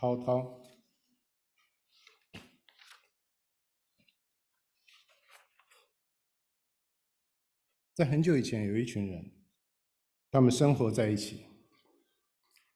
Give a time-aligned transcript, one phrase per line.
[0.00, 0.58] 滔滔。
[7.94, 9.30] 在很久以前，有一群人，
[10.30, 11.44] 他们生活在一起。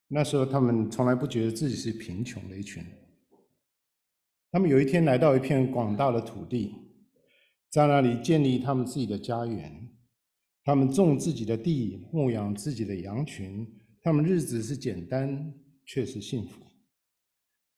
[0.09, 2.93] 那时候，他们从来不觉得自己是贫穷的一群人。
[4.51, 6.75] 他们有一天来到一片广大的土地，
[7.71, 9.91] 在那里建立他们自己的家园。
[10.63, 13.67] 他们种自己的地，牧养自己的羊群。
[14.03, 15.55] 他们日子是简单，
[15.87, 16.61] 却是幸福。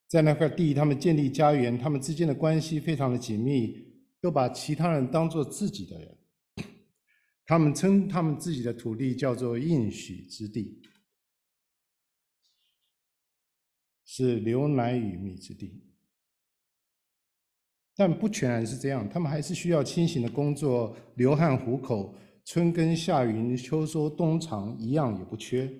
[0.08, 3.84] 在那块地，他们建立家园，他们之间的关系非常的紧密，
[4.20, 6.18] 都把其他人当做自己的人。
[7.44, 10.82] 他们称他们自己的土地叫做应许之地，
[14.04, 15.84] 是流奶与蜜之地。
[17.94, 25.72] 但不全然是这样，他们还是需要辛勤的工作，流汗糊口，春耕夏耘，秋收冬藏，一样也不缺。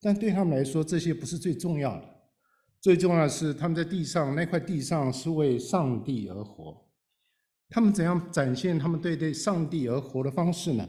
[0.00, 2.15] 但对他们来说，这些不是最重要的，
[2.86, 6.86] 最重要的是他们在地上那块地上是为上帝而活。
[7.68, 10.88] 他们怎样展现他们对对上帝而活的方式呢？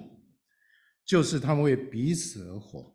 [1.03, 2.93] 就是他们为彼此而活。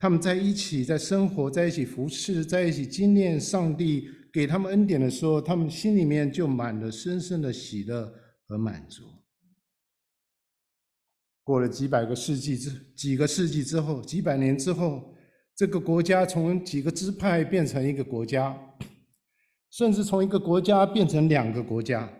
[0.00, 8.12] 他们在一起，在生活在一起，服侍在一起，经验上帝给他们恩典的时候，他们心里面就满了深深的喜乐
[8.48, 9.04] 和满足。
[11.44, 15.11] 过了几百个世纪之几个世纪之后，几百年之后，
[15.54, 18.58] 这个国家从几个支派变成一个国家，
[19.70, 22.10] 甚至从一个国家变成两个国家。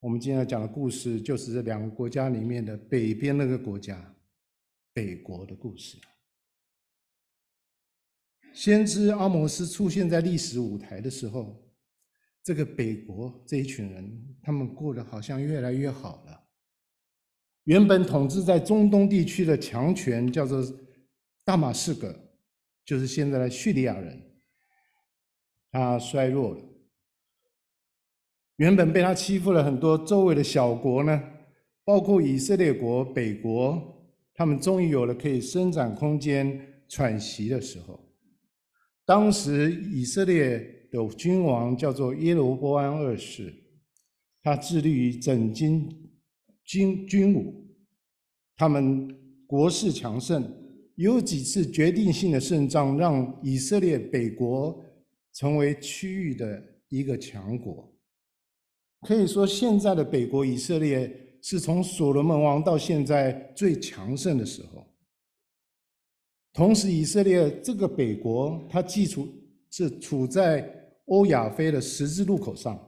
[0.00, 4.14] 我们今天要讲的故事，就是这两个国家里面的北边那个国家，
[4.92, 5.96] 北国的故事。
[8.52, 11.62] 先知阿摩斯出现在历史舞台的时候，
[12.42, 16.44] 这个北国这一群人，他们过得好像越来越好了。
[17.64, 20.62] 原本统治在中东地区的强权，叫做
[21.46, 22.12] 大马士革，
[22.84, 24.20] 就是现在的叙利亚人，
[25.70, 26.60] 他衰弱了。
[28.56, 31.22] 原本被他欺负了很多周围的小国呢，
[31.84, 38.12] 包括以色列国、北国，他们终于有了可以伸展空间、喘息的时候。
[39.04, 40.58] 当时以色列
[40.90, 43.54] 的君王叫做耶罗波安二世，
[44.42, 45.88] 他致力于整军
[46.64, 47.72] 军军武，
[48.56, 49.08] 他们
[49.46, 50.42] 国势强盛，
[50.96, 54.84] 有几次决定性的胜仗，让以色列北国
[55.32, 57.90] 成为区域的一个强国。
[59.02, 64.84] 可以说，现在的北国以色列是从所罗门王到现在最强盛的时候。
[66.52, 69.28] 同时，以色列这个北国，它既处
[69.70, 70.66] 是处在
[71.04, 72.80] 欧亚非的十字路口上，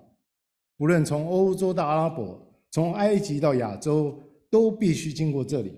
[0.78, 2.40] 无论从欧洲到阿拉伯，
[2.70, 5.70] 从埃及到亚洲，都必须经过这里，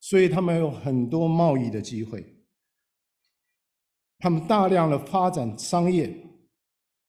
[0.00, 2.24] 所以他们有很多贸易的机会。
[4.18, 6.14] 他们大量的发展商业，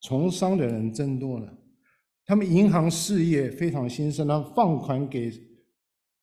[0.02, 1.58] 从商的人增多了。
[2.26, 5.32] 他们银行事业非常兴盛，他们放款给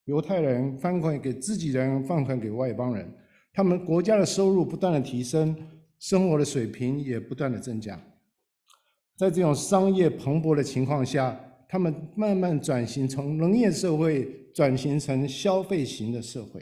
[0.04, 3.12] 犹太人，放款给自己人，放款给外邦人。
[3.52, 5.54] 他们国家的收入不断的提升，
[5.98, 8.00] 生活的水平也不断的增加。
[9.16, 16.60] 在这种商业蓬勃的情况下，他们慢慢转型从农业社会转型成消费型的社会。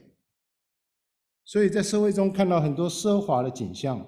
[1.46, 4.06] 所以在社会中看到很多奢华的景象，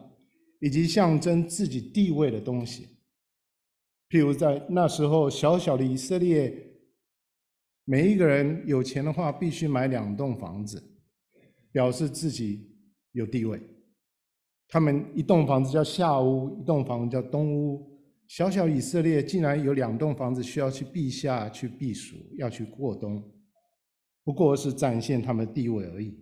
[0.61, 2.87] 以及象征自己地位的东西。
[4.11, 6.55] 譬如在那时候，小小的以色列，
[7.87, 10.83] 每一个人有钱的话，必须买两栋房子，
[11.73, 12.71] 表示自己
[13.13, 13.59] 有地位。
[14.69, 17.99] 他们一栋房子叫夏屋，一栋房子叫冬屋。
[18.27, 23.27] 小小以色列竟然有两栋房子需要去避夏、去避暑、要去过冬，
[24.29, 26.15] 不过是展现他们的地位而已。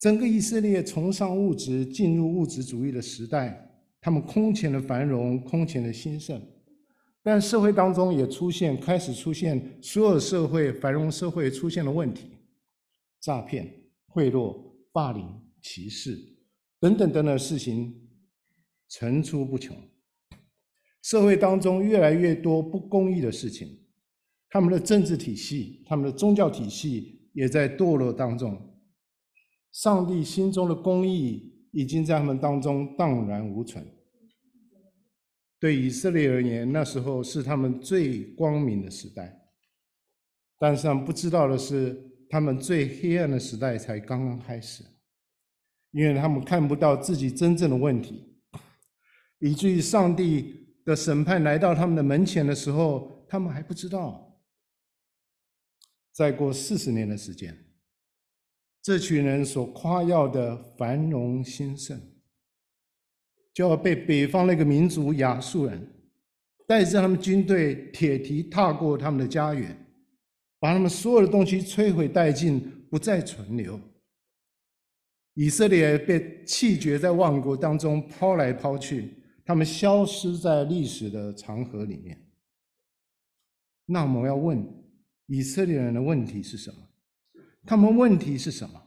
[0.00, 3.80] 整个以色列崇尚物质，进入物质主义的时代。
[4.00, 6.42] 他们空前的繁荣，空前的兴盛，
[7.22, 12.38] 但社会当中也出现，开始出现所有社会繁荣社会出现的问题：
[13.20, 13.72] 诈骗、
[14.08, 14.60] 贿赂、
[14.90, 15.24] 霸凌、
[15.62, 16.18] 歧视
[16.80, 17.94] 等等等等事情
[18.88, 19.76] 层出不穷。
[21.02, 23.83] 社会当中越来越多不公义的事情，
[24.54, 28.56] 他们的政治体系、他们的宗教体系也在堕落当中。
[29.72, 31.52] 上帝心中的公义。
[31.76, 33.84] 已经在他们当中荡然无存。
[35.58, 39.36] 对以色列而言，那时候是他们最光明的时代，
[40.56, 44.84] 但是他们不知道的是，他们最黑暗的时代才刚刚开始，
[45.90, 48.38] 因为他们看不到自己真正的问题，
[49.40, 54.33] 以至于上帝的审判来到他们的门前的时候，他们还不知道。
[56.14, 57.54] 再过四十年的时间。
[58.80, 62.00] 这群人所夸耀的繁荣兴盛，
[63.52, 65.86] 就要被北方那个民族亚述人
[66.66, 69.76] 带着他们军队铁蹄踏过他们的家园，
[70.60, 73.80] 把他们所有的东西摧毁殆尽，不再存留。
[75.32, 79.14] 以色列被弃绝在万国当中抛来抛去，
[79.44, 82.16] 他们消失在历史的长河里面。
[83.86, 84.64] 那我们要问
[85.26, 86.76] 以色列人的问题是什么？
[87.66, 88.80] 他们问题是什么？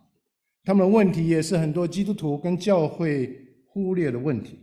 [0.64, 3.34] 他们问题也是很多基督徒跟教会
[3.66, 4.60] 忽略的问题，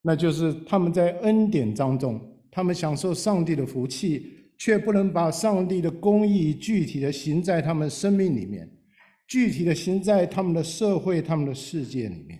[0.00, 2.20] 那就是他们在恩典当中，
[2.50, 8.70] 他们享受上帝的福气，却不能把上帝的公义具体的行在他们生命里面。
[9.28, 12.38] 具体的行在他们的社会、他们的世界里面。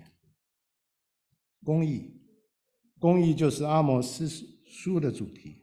[1.65, 2.21] 公义，
[2.99, 5.62] 公义就是阿摩斯书的主题。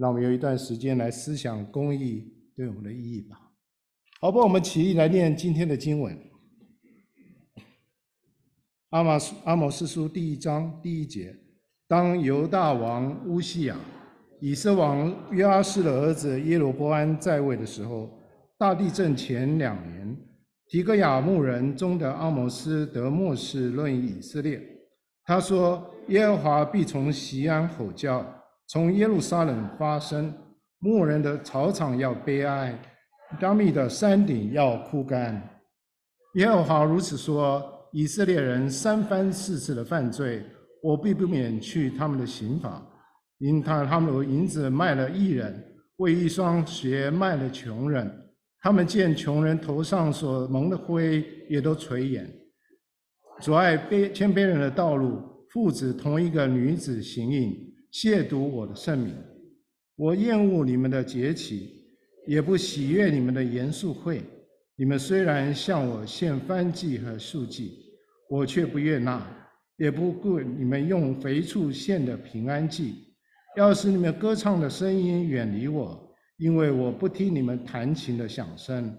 [0.00, 2.26] 让我们有一段时间来思想公益
[2.56, 3.38] 对我们的意义吧。
[4.18, 6.18] 好吧，我们起立来念今天的经文。
[8.88, 11.36] 阿摩阿摩斯书第一章第一节：
[11.86, 13.76] 当犹大王乌西亚、
[14.40, 18.18] 以色王约阿施的儿子耶罗波安在位的时候。
[18.56, 20.16] 大地震前两年，
[20.66, 24.60] 提哥亚牧人中的阿摩斯得默示论以色列。
[25.24, 28.22] 他说：“耶和华必从西安吼叫，
[28.70, 30.32] 从耶路撒冷发生。
[30.78, 32.80] 牧人的草场要悲哀，
[33.38, 35.60] 加密的山顶要枯干。
[36.36, 37.62] 耶和华如此说：
[37.92, 40.42] 以色列人三番四次的犯罪，
[40.82, 42.80] 我必不免去他们的刑罚，
[43.40, 45.62] 因他他们为银子卖了义人，
[45.96, 48.08] 为一双鞋卖了穷人。”
[48.62, 52.24] 他们见穷人头上所蒙的灰，也都垂眼；
[53.40, 55.20] 阻碍卑谦卑人的道路，
[55.50, 59.14] 父子同一个女子行淫，亵渎我的圣名。
[59.96, 61.84] 我厌恶你们的节气，
[62.26, 64.22] 也不喜悦你们的严肃会。
[64.76, 67.78] 你们虽然向我献燔祭和素祭，
[68.28, 69.26] 我却不悦纳，
[69.76, 73.14] 也不顾你们用肥畜献的平安祭。
[73.56, 76.06] 要使你们歌唱的声音远离我。
[76.38, 78.96] 因为我不听你们弹琴的响声，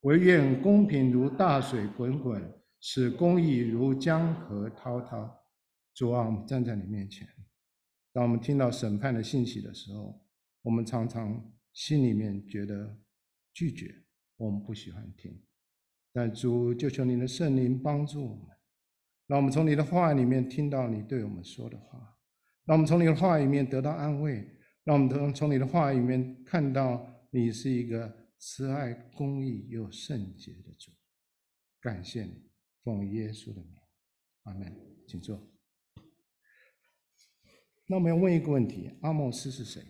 [0.00, 2.42] 惟愿公平如大水滚滚，
[2.80, 5.30] 使公义如江河滔滔。
[5.94, 7.28] 主啊，我们站在你面前，
[8.18, 10.20] 当我们听到审判的信息的时候，
[10.62, 11.40] 我们常常
[11.72, 12.98] 心里面觉得
[13.52, 13.94] 拒绝，
[14.36, 15.40] 我们不喜欢听。
[16.12, 18.48] 但主，就求你的圣灵帮助我们，
[19.28, 22.18] 让我们从你的话里面听到你对我们说的话，
[22.64, 24.44] 让我们从你的话里面得到安慰。
[24.82, 30.90] 让我们从从你的话里面看到，你是一个慈爱、公义又圣洁的主。
[31.80, 32.50] 感谢你，
[32.82, 33.76] 奉耶稣的名，
[34.42, 34.76] 阿门。
[35.06, 35.57] 请坐。
[37.90, 39.80] 那我们要问一个问题：阿摩斯是谁？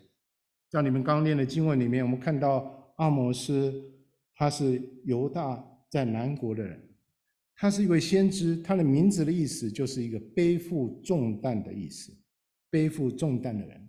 [0.70, 3.74] 在你们刚念的经文里面，我们看到阿摩斯，
[4.36, 6.80] 他是犹大在南国的人，
[7.56, 12.12] 他是一位先知，他的名字的意思就是一个背负重担的意思，
[12.70, 13.88] 背负重担的人。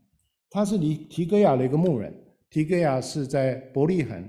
[0.50, 2.12] 他是离提哥亚的一个牧人，
[2.50, 4.28] 提哥亚是在伯利恒，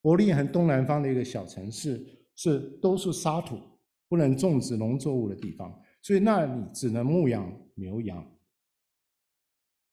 [0.00, 2.00] 伯利恒东南方的一个小城市，
[2.36, 3.58] 是都是沙土，
[4.08, 8.24] 不能种植农作物的地方，所以那里只能牧养牛羊。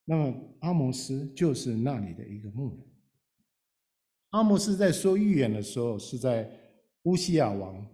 [0.06, 2.80] 那么阿摩斯就是那里的一个牧人。
[4.32, 6.50] 阿摩斯在说预言的时候，是在
[7.04, 7.86] 乌西亚王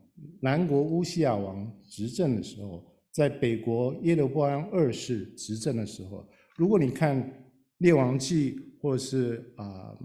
[0.41, 7.45] 南国乌西亚王执政的时候，在北国耶罗波安二世执政的时候，如果你看。
[7.79, 9.97] 列王记或者是啊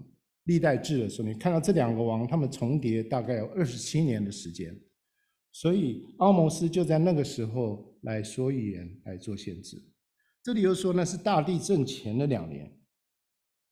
[0.45, 4.73] 历代志的时候，你看到这两个王，他们重叠大概有二十七年的时间，
[5.51, 9.77] 所以阿摩斯就在那个时候来说预言，来做限制。
[10.45, 12.71] 这里又说那是大地震前的两年，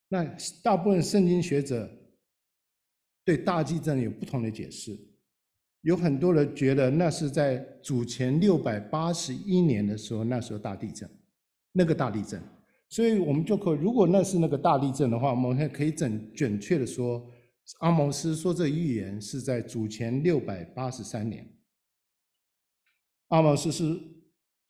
[0.09, 0.25] 那
[0.65, 1.87] 大部分圣经学者
[3.27, 4.99] 对大地震有不同的解释，
[5.83, 11.07] 有很多人觉得那是在主前六百八十一年的时候，那时候大地震，
[11.73, 12.43] 那个大地震。
[12.89, 17.31] 所以我们就可，如果那是那个大地震的话，我们可以准准确的说，
[17.81, 21.47] 阿摩斯说这预言是在主前六百八十三年。
[23.29, 23.99] 阿摩斯是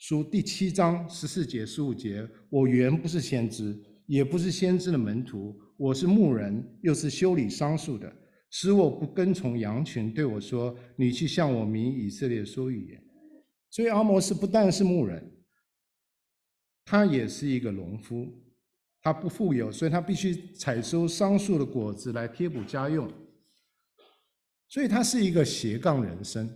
[0.03, 2.29] 书第七章十四节、十五节。
[2.51, 8.13] 我原不是先知，也不是先知的门徒，我是牧人，又是修理桑树的，
[8.51, 10.13] 使我不跟从羊群。
[10.13, 13.01] 对我说：“你去向我民以色列说预言。”
[13.71, 15.25] 所以阿摩斯不但是牧人。
[16.85, 18.27] 他也是一个农夫，
[19.03, 23.09] 他不富有，所以他必须采收桑树的果子来贴补家用。
[24.67, 26.51] 所以他是一个斜杠人生，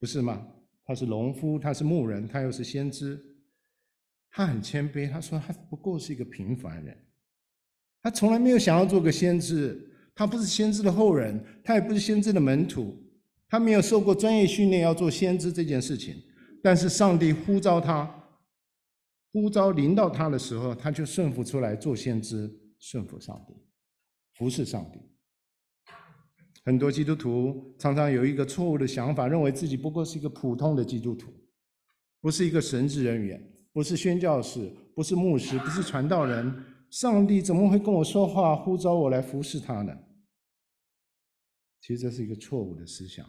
[0.00, 0.44] 不是吗？
[0.90, 3.16] 他是农夫，他是牧人，他又是先知。
[4.28, 6.98] 他很谦卑，他说他不过是一个平凡人，
[8.02, 13.00] 他从来没有想要做个先知，他不是先知的后人，他也不是先知的门徒，
[13.48, 16.20] 他没有受过专业训练要做先知这件事情。
[16.60, 18.12] 但是上帝呼召他，
[19.32, 23.54] 呼召临到他的时候，他就顺服出来做先知，顺服上帝，
[24.34, 24.98] 服侍上帝。
[26.64, 31.32] 很多基督徒常常有一个错误的想法，认为自己不过是一个普通的基督徒，
[32.20, 36.64] 不是一个神职人员，不是宣教士，不是牧师，不是传道人。
[36.90, 39.96] 上帝怎么会跟我说话，呼召我来服侍他呢？
[41.80, 43.24] 其实这是一个错误的思想。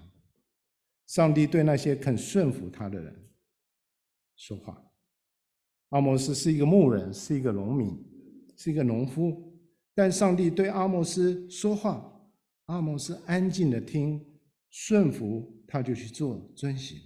[1.07, 3.29] 上帝对那些肯顺服他的人
[4.35, 4.83] 说话。
[5.89, 7.97] 阿摩斯是一个牧人，是一个农民，
[8.57, 9.57] 是一个农夫，
[9.93, 12.10] 但上帝对阿摩斯说话。
[12.71, 14.25] 阿摩斯安静的听，
[14.69, 16.97] 顺服，他就去做，遵行。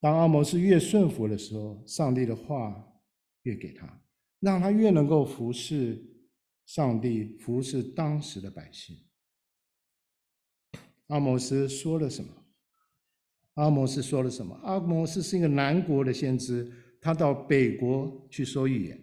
[0.00, 2.82] 当阿摩斯越顺服的时候，上帝的话
[3.42, 4.02] 越给他，
[4.40, 6.02] 让他越能够服侍
[6.64, 8.96] 上帝，服侍当时的百姓。
[11.08, 12.32] 阿摩斯说了什么？
[13.54, 14.58] 阿摩斯说了什么？
[14.62, 18.98] 阿摩斯是一个南国的先知，他到北国去说预言。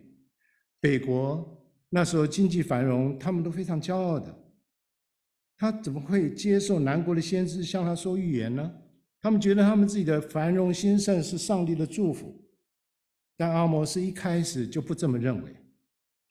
[0.80, 4.42] 北国那时候经济繁荣，他们都非常骄傲的。
[5.58, 8.72] 他怎么会接受南国的先知向他说预言呢？
[9.22, 12.40] 他们觉得他们自己的繁荣兴盛是上帝的祝福，
[13.38, 15.56] 但阿摩斯一开始就不这么认为。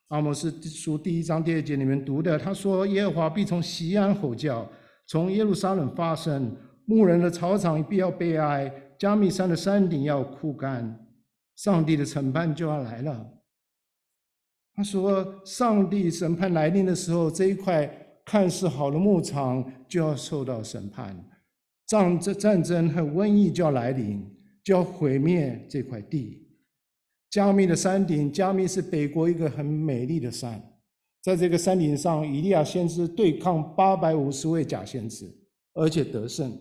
[0.09, 4.71] 阿摩斯书第一章第二节里面读的，他说：“耶和华必从西安吼叫，
[5.07, 6.55] 从耶路撒冷发声，
[6.85, 11.05] 牧人的草场必要悲哀，加密山的山顶要枯干，
[11.57, 13.27] 上帝的审判就要来了。”
[14.77, 17.91] 他说：“上帝审判来临的时候，这一块。”
[18.25, 21.15] 看似好的牧场就要受到审判，
[21.87, 24.25] 战争、战争和瘟疫就要来临，
[24.63, 26.41] 就要毁灭这块地。
[27.31, 30.63] 加密的山顶，加密是北国一个很美丽的山，
[31.21, 35.27] 在这个山顶上，以利亚先知对抗八百五十位假先知，
[35.75, 36.57] 而且得胜。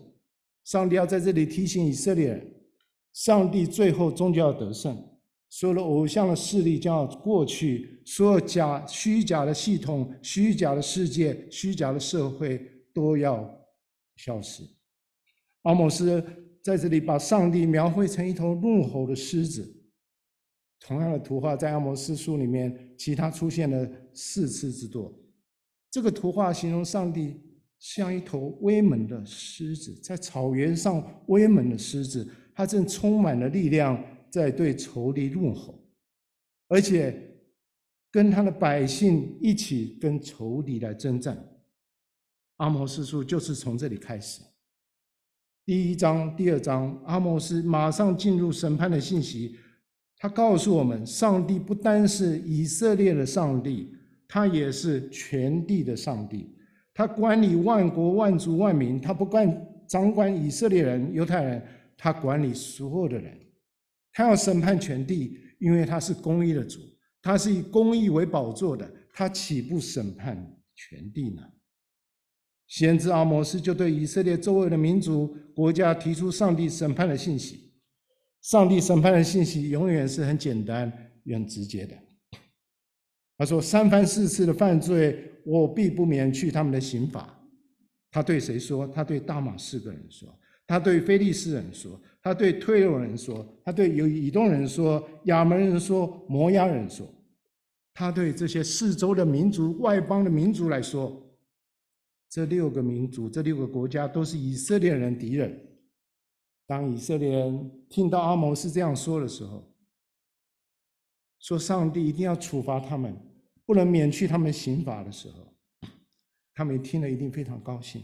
[0.64, 2.54] 上帝要在这里提醒以色列人，
[3.12, 4.96] 上帝最后终究要得胜。
[5.56, 12.60] 所有的偶像的势力将要过去，所有假虚假的系统、虚假的世界、虚假的社会
[12.92, 13.48] 都要
[14.16, 14.64] 消失。
[15.62, 16.20] 阿摩斯
[16.60, 19.64] 在这里把上帝描绘成一头怒吼的狮子。
[20.80, 25.16] 同样的图画在阿摩斯书里面，其他出现了四次之多。
[25.88, 27.40] 这个图画形容上帝
[27.78, 33.96] 像一头威猛的狮子，在草原上威猛的狮子，它正充满了力量。
[34.34, 35.80] 在对仇敌怒吼，
[36.66, 37.16] 而且
[38.10, 41.38] 跟他的百姓一起跟仇敌来征战。
[42.56, 44.42] 阿摩斯书就是从这里开始。
[45.64, 49.56] 第一章、第二章，阿摩斯马上进入审判的信息。
[50.16, 53.94] 他告诉我们，上帝不单是以色列的上帝，
[54.26, 56.52] 他也是全地的上帝。
[56.92, 59.48] 他管理万国万族万民，他不管
[59.86, 61.64] 掌管以色列人、犹太人，
[61.96, 63.38] 他管理所有的人。
[64.14, 66.80] 他要审判全地，因为他是公义的主，
[67.20, 70.34] 他是以公义为宝座的，他岂不审判
[70.74, 71.42] 全地呢？
[72.66, 77.74] 先知阿摩斯就对以色列周围的民族国家提出上帝审判的信息。
[78.40, 80.90] 上帝审判的信息永远是很简单、
[81.24, 81.96] 也很直接的。
[83.36, 87.36] 他说：“三番四次的犯罪，我必不免去他们的刑罚。”
[88.10, 88.86] 他对谁说？
[88.86, 90.28] 他对大马士革人说。
[90.66, 97.06] 他对非利士人说，他对推罗人说，他对有以东人说，亚门人说，摩押人说，
[97.92, 101.22] 他对这些四周的民族、外邦的民族来说，
[102.30, 105.68] 这六个民族、这六个国家都是以色列人敌人。
[106.66, 109.70] 当以色列人听到阿摩斯这样说的时候，
[111.40, 113.14] 说上帝一定要处罚他们，
[113.66, 115.88] 不能免去他们刑罚的时候，
[116.54, 118.02] 他们听了一定非常高兴。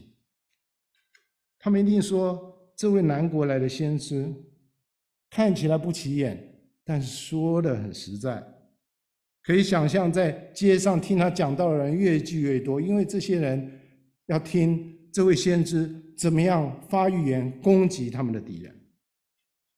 [1.59, 4.27] 他们一定说，这位南国来的先知
[5.29, 6.43] 看起来不起眼，
[6.83, 8.43] 但是说的很实在。
[9.43, 13.71] 可以想象，在街上听他讲道的人越聚越多，因为这些人
[14.29, 18.75] 要听这位先知怎么样发预言攻击他们的敌人。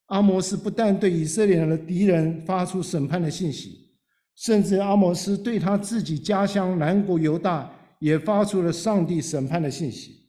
[0.06, 3.96] 阿摩斯不但对以色列人的敌人发出审判的信息，
[4.36, 7.68] 甚至阿摩斯对他自己家乡南国犹大
[7.98, 10.21] 也发出了上帝审判的信息。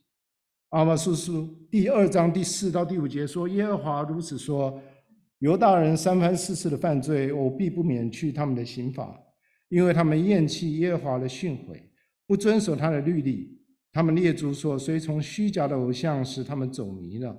[0.73, 4.81] 阿摩斯书第二章第四到第五节说：“耶和华如此说，
[5.37, 9.15] 犹大人三番四次的犯罪，我必不免去他们的刑罚，
[9.69, 11.79] 因为他们厌弃耶和华的训诲，
[12.25, 13.61] 不遵守他的律例。
[13.91, 17.37] 他们列祖所随从虚假的偶像，使他们走迷了。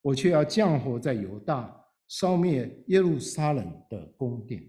[0.00, 1.76] 我却要降火在犹大，
[2.06, 4.62] 烧灭耶路撒冷的宫殿。”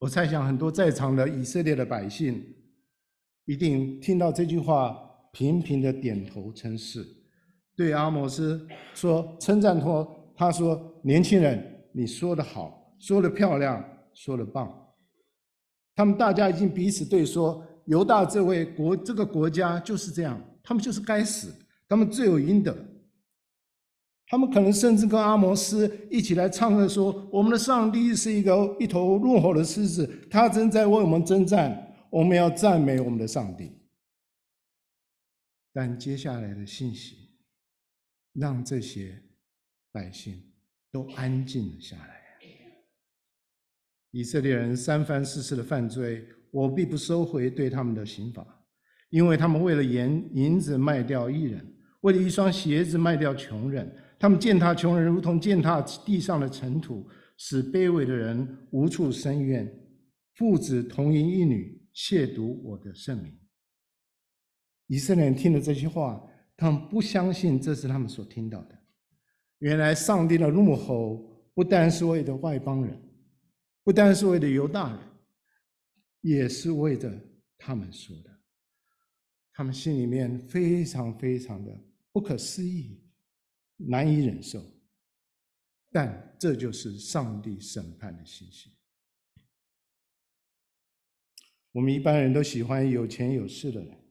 [0.00, 2.42] 我猜想，很多在场的以色列的百姓
[3.44, 5.02] 一定听到这句话。
[5.34, 7.04] 频频的点头称是，
[7.74, 8.64] 对阿摩斯
[8.94, 11.60] 说称赞说，他说：“年轻人，
[11.90, 14.72] 你说得好，说得漂亮，说得棒。”
[15.96, 21.52] 他们大家已经彼此对说：“犹大这位国，这个国家就是这样，他们就是该死，
[21.88, 22.72] 他们罪有应得。”
[24.28, 33.72] 他们可能甚至跟阿摩斯一起来唱歌说：“我们的上帝是一个一头怒吼的狮子，他正在为我们征战，我们要赞美我们的上帝。”
[35.76, 37.16] 但接下来的信息，
[38.32, 39.20] 让这些
[39.90, 40.40] 百姓
[40.92, 42.14] 都安静了下来。
[44.12, 48.46] 以色列人三番四次的犯罪，我必不收回对他们的刑罚，
[49.10, 59.68] 因为他们为了银银子卖掉艺人，为了一双鞋子卖掉穷人，他们践踏穷人，如同践踏地上的尘土，使卑微的人无处伸冤，
[60.36, 63.36] 父子同饮一女，亵渎我的圣名。
[64.86, 66.22] 以色列人听了这些话，
[66.56, 68.78] 他们不相信这是他们所听到的。
[69.58, 71.16] 原来上帝的怒吼
[71.54, 73.00] 不单是为了外邦人。
[73.82, 74.98] 不单是为了犹大人，
[76.22, 77.12] 也是为着
[77.58, 78.30] 他们说的。
[79.52, 81.78] 他们心里面非常非常的
[82.10, 83.04] 不可思议，
[83.76, 84.64] 难以忍受。
[85.92, 88.70] 但这就是上帝审判的信息。
[91.70, 94.03] 我们一般人都喜欢有钱有势的人，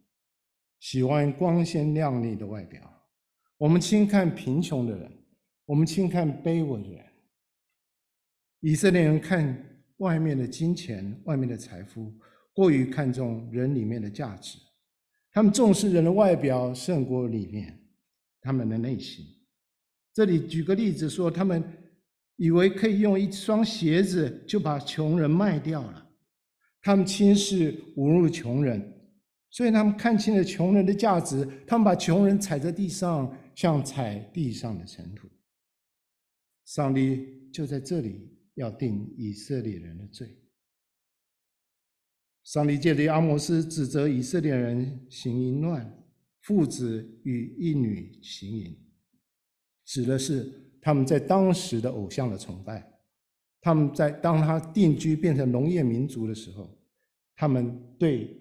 [0.84, 2.82] 喜欢光鲜亮丽的外表。
[3.58, 5.10] 我们轻看贫穷的人，
[5.66, 7.06] 我们轻看卑微的人。
[8.60, 12.14] 以色列人看外面的金钱、外面的财富，
[12.52, 14.60] 过于看重人里面的价值。
[15.32, 17.80] 他们重视人的外表胜过里面
[18.42, 19.26] 他们的内心。
[20.14, 21.64] 这里举个例子说，他们
[22.36, 26.10] 以为可以用一双鞋子就把穷人卖掉了。
[26.82, 28.93] 他们轻视侮辱穷人，
[29.54, 31.48] 所以他们看清了穷人的价值。
[31.66, 35.30] 他们把穷人踩在地上，像踩地上的尘土。
[36.66, 38.34] 上帝就在这里。
[38.56, 40.30] 要定以色列人的罪。
[42.44, 45.92] 上帝借着阿摩斯指责以色列人行淫乱，
[46.42, 48.78] 父子与一女行淫，
[49.86, 52.88] 指的是他们在当时的偶像的崇拜。
[53.60, 56.80] 他们在当他定居变成农业民族的时候，
[57.36, 58.40] 他们对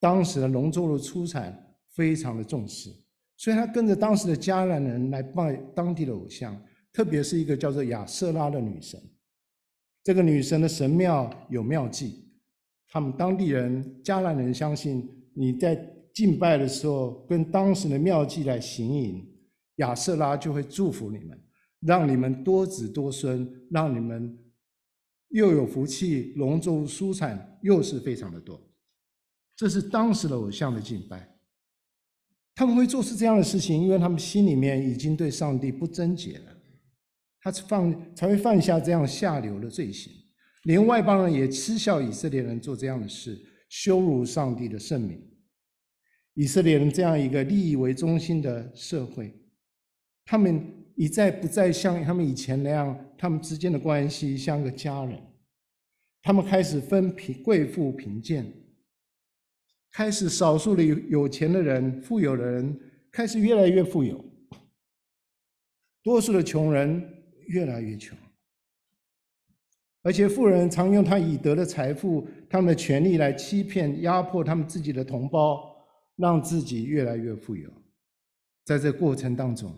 [0.00, 1.56] 当时的农作物出产
[1.94, 2.90] 非常的重视，
[3.36, 6.56] 所以他跟着当时的迦南人来拜当地的偶像，
[6.92, 9.00] 特别是一个叫做亚瑟拉的女神。
[10.04, 12.24] 这个女神的神庙有庙祭，
[12.88, 15.76] 他们当地人迦南人相信，你在
[16.14, 19.24] 敬拜的时候跟当时的庙祭来行营，
[19.76, 21.38] 亚瑟拉就会祝福你们，
[21.80, 24.38] 让你们多子多孙，让你们
[25.30, 28.60] 又有福气，农作物蔬产又是非常的多。
[29.58, 31.36] 这是当时的偶像的敬拜。
[32.54, 36.56] 他们会做出这样的事情，因为他们心里面已经对上帝不贞洁了。
[37.40, 40.12] 他犯才会犯下这样下流的罪行，
[40.62, 43.36] 连外邦人也嗤笑以色列人做这样的事，
[43.68, 45.20] 羞辱上帝的圣名。
[46.34, 49.34] 以色列人这样一个利益为中心的社会，
[50.24, 55.20] 他们一再不再像他们以前那样，他们之间的关系像个家人。
[56.22, 58.52] 他们开始分贫贵富贫贱，
[59.92, 62.80] 开始少数的有钱的人、富有的人
[63.12, 64.24] 开始越来越富有，
[66.02, 67.14] 多数的穷人。
[67.48, 68.14] 越来越穷，
[70.02, 75.74] 而且富人常用他已得的财富、他们的权利来欺骗、压迫他们自己的同胞，
[76.16, 77.70] 让自己越来越富有。
[78.66, 79.74] 在这过程当中，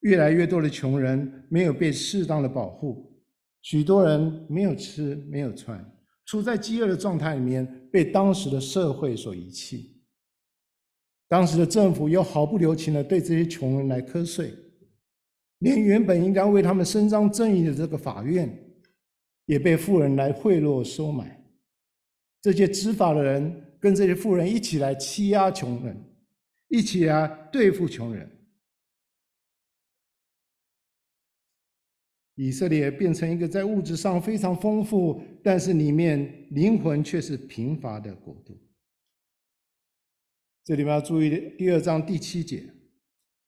[0.00, 3.18] 越来越多的穷人没有被适当的保护，
[3.62, 5.82] 许多人没有吃、没有穿，
[6.28, 9.98] 处在饥饿的状态里面，被当时的社会所遗弃。
[11.26, 14.52] 当时的政府又毫不留情地对这些穷人来课税。
[15.60, 18.46] 连原本应该为他们伸张正义的这个法院，
[19.46, 21.42] 也被富人来贿赂收买。
[22.42, 25.96] 这些执法的人跟这些富人一起来欺压穷人，
[26.68, 28.30] 一起来对付穷人。
[32.40, 38.56] 以色列变成一个在物质上非常丰富，但是里面灵魂却是贫乏的国度。
[40.62, 42.72] 这里面要注意第二章第七节，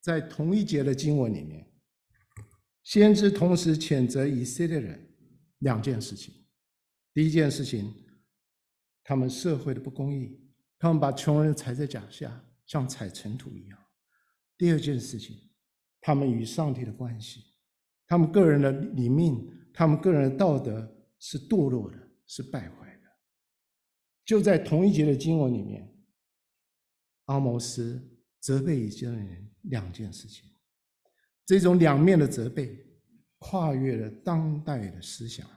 [0.00, 1.64] 在同一节的经文里面。
[2.82, 5.14] 先知同时谴责以色列人
[5.58, 6.34] 两件事情：
[7.14, 7.94] 第一件事情，
[9.04, 10.36] 他们社会的不公义，
[10.80, 13.78] 他们把穷人踩在脚下，像踩尘土一样；
[14.58, 15.36] 第二件事情，
[16.00, 17.49] 他们与上帝的关系，
[18.10, 19.32] 他们个人的里面，
[19.72, 20.84] 他们个人的道德
[21.20, 21.96] 是堕落的，
[22.26, 23.08] 是败坏的。
[24.24, 25.88] 就在同一节的经文里面，
[27.26, 28.04] 阿摩斯
[28.40, 30.50] 责备以色列人两件事情。
[31.46, 32.84] 这种两面的责备，
[33.38, 35.48] 跨越了当代的思想，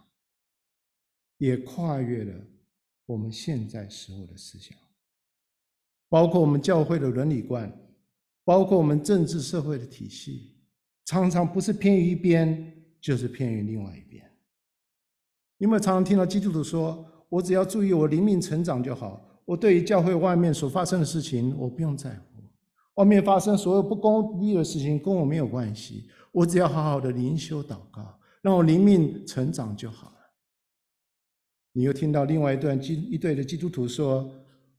[1.39, 2.39] 也跨越了
[3.07, 4.77] 我们现在时候的思想，
[6.07, 7.75] 包括我们教会的伦理观，
[8.43, 10.52] 包括我们政治社会的体系，
[11.05, 14.23] 常常不是偏于一边，就是偏于另外一边。
[15.57, 22.25] 你有没有常常听到基督徒说：“我只要注意我灵命成长就好，我对于教会外面所发生的事情，我不用在乎。”
[22.95, 30.17] 外面发生所有不公不义的事情跟我没有关系，我只要好好的灵修祷告，让我灵命成长就好了。
[31.71, 34.29] 你又听到另外一段基一对的基督徒说：“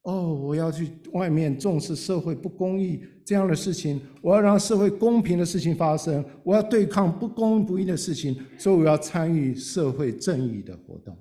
[0.04, 11.18] 哦，我要去外面重视社会不公义这样的事情，我要让社会公平的事情发生，我要对抗不公不义的事情，所以我要参与社会正义的活动。”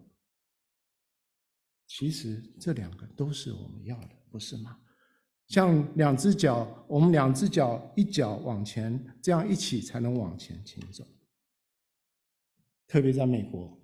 [1.87, 4.77] 其实这两个都是我们要的，不是吗？
[5.47, 11.05] 像两只脚，我们两只脚一脚往前，这样一起才能往前行走。
[12.87, 13.79] 特别在美国，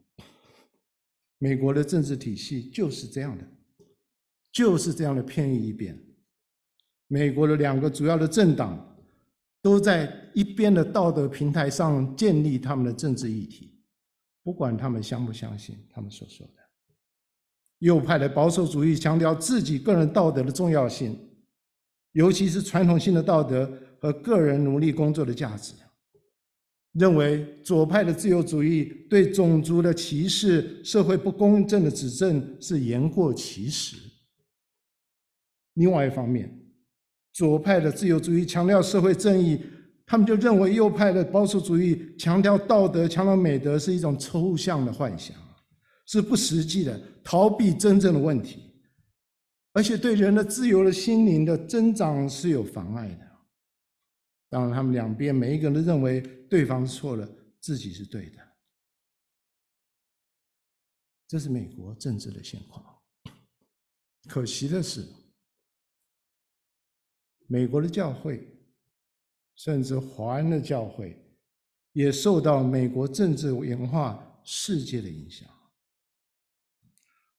[1.38, 3.48] 美国的政治体系就是这样的，
[4.52, 5.98] 就是这样的偏于一边。
[7.08, 8.98] 美国的两个主要的政党
[9.62, 13.80] 都在一边的道德平台上建立他们的政治议题，
[14.44, 16.54] 不管他们相不相信他们所说的。
[17.80, 21.18] 右派的保守主义强调自己个人道德的重要性。
[22.14, 25.76] 尤其是传统性的道德和个人努力工作的价值，
[26.94, 34.09] 认为左派的自由主义对种族的歧视、社会不公正的指证是言过其实。
[35.80, 36.54] 另外一方面，
[37.32, 39.58] 左派的自由主义强调社会正义，
[40.06, 45.38] 他们就认为右派的保守主义强调道德、强调美德是一种抽象的幻想，
[46.06, 48.66] 是不实际的，逃避真正的问题。
[49.72, 53.26] 而且对人的自由的心灵的增长是有妨碍的。
[54.50, 57.26] 当然，他们两边每一个人都认为对方错了，
[57.62, 58.38] 自己是对的。
[61.28, 62.84] 这是美国政治的现况。
[64.28, 65.08] 可惜的是，
[67.50, 68.48] 美国的教会，
[69.56, 71.18] 甚至华人的教会，
[71.92, 75.50] 也受到美国政治文化世界的影响，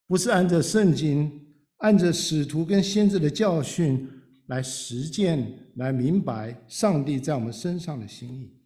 [0.06, 1.46] 不是按照圣经。
[1.82, 4.06] 按着使徒跟先知的教训
[4.48, 8.60] 来实践，来明白上帝在我们身上的心意，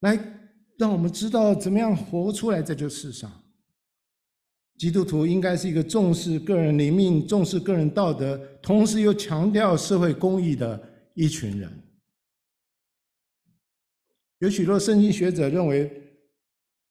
[0.00, 0.14] 来
[0.76, 3.41] 让我们知道怎么样活出来在这世上。
[4.82, 11.70] 基督徒应该是一个重视个人灵命、重视个人道德，同时又强调社会公义的一群人。
[14.40, 15.88] 有许多圣经学者认为，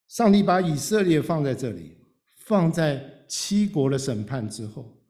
[0.08, 1.98] 上帝把以色列放在这里，
[2.46, 3.06] 放在。
[3.28, 5.02] 七国的审判之后，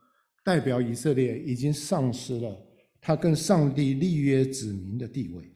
[0.44, 2.56] 代表以色列已经丧失了
[3.00, 5.52] 他跟上帝立约子民的地位。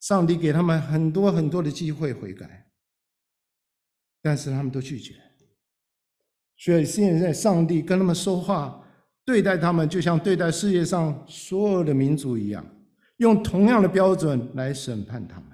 [0.00, 2.68] 上帝给他们很多很多的机会悔改，
[4.20, 5.14] 但是他们都拒绝。
[6.60, 8.86] 所以现在上帝跟他们说话，
[9.24, 12.64] 对待他们就像对待世界上所有的民族一样，
[13.16, 15.48] 用同样的标准来审判他们。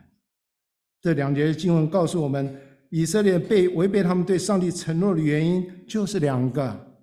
[1.01, 2.63] 这两节经文告诉我们。
[2.89, 6.97] 以色列被违背他们对上帝承诺的原因就是两个，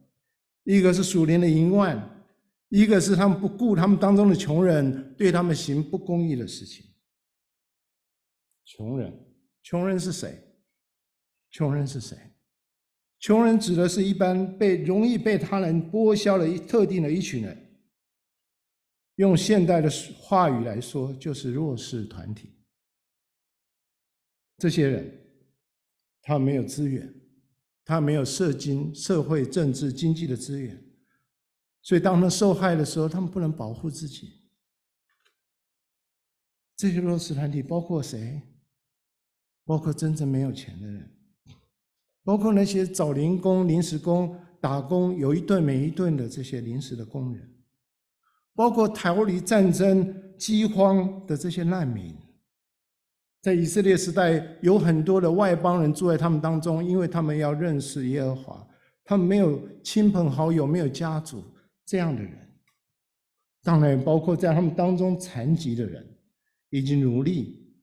[0.64, 2.26] 一个是属灵的淫乱，
[2.70, 6.86] 一个是他们不顾他们当中的穷人，对他们行不公义的事情。
[8.64, 9.14] 穷人，
[9.62, 10.42] 穷人是谁？
[11.52, 12.18] 穷人是谁？
[13.24, 17.58] 穷人指的是一般被容易被他人剥削的一特定的一群人。
[19.16, 22.50] 用现代的话语来说，就是弱势团体。
[24.58, 25.20] 这些人。
[26.26, 27.14] 他没有资源，
[27.84, 30.82] 他没有社经、社会、政治、经济的资源，
[31.82, 34.50] 所以当他们受害的时候，他们不能保护自己。
[36.78, 38.42] 这些弱势团体包括谁？
[39.66, 41.14] 包括真正没有钱的人，
[42.24, 47.50] 包括那些找零工、临时工、打工有一顿没一顿的这些临时的工人，
[48.56, 52.16] 包括逃离战争、饥荒的这些难民。
[53.42, 58.68] 在以色列时代，有很多的外邦人住在他们当中，因为他们要认识耶和华，
[59.04, 61.44] 他们没有亲朋好友，没有家族
[61.86, 62.32] 这样的人。
[63.62, 66.06] 当然，包括在他们当中残疾的人，
[66.70, 67.76] 以及奴隶，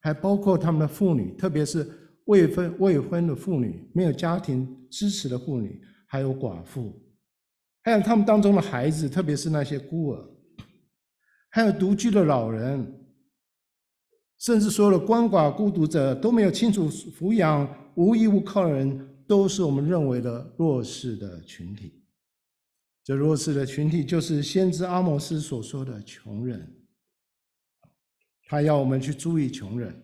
[0.00, 1.88] 还包括他们的妇女，特别是
[2.26, 6.94] 未婚未婚的妇女，没有家庭支持的妇女，还有寡妇，
[7.82, 10.28] 还有他们当中的孩子，特别是那些孤儿，
[11.50, 13.02] 还有独居的老人。
[14.38, 22.04] 甚至所有的鳏寡孤独者都没有亲属抚养、无依无靠的人，都是我们认为的弱势的群体。
[23.02, 26.70] 这弱势的群体就是先知阿摩斯所说的穷人。
[28.48, 30.02] 他要我们去注意穷人，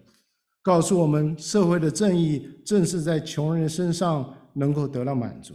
[0.62, 5.54] 告诉我们社会的正义正是在穷人身上能够得到满足。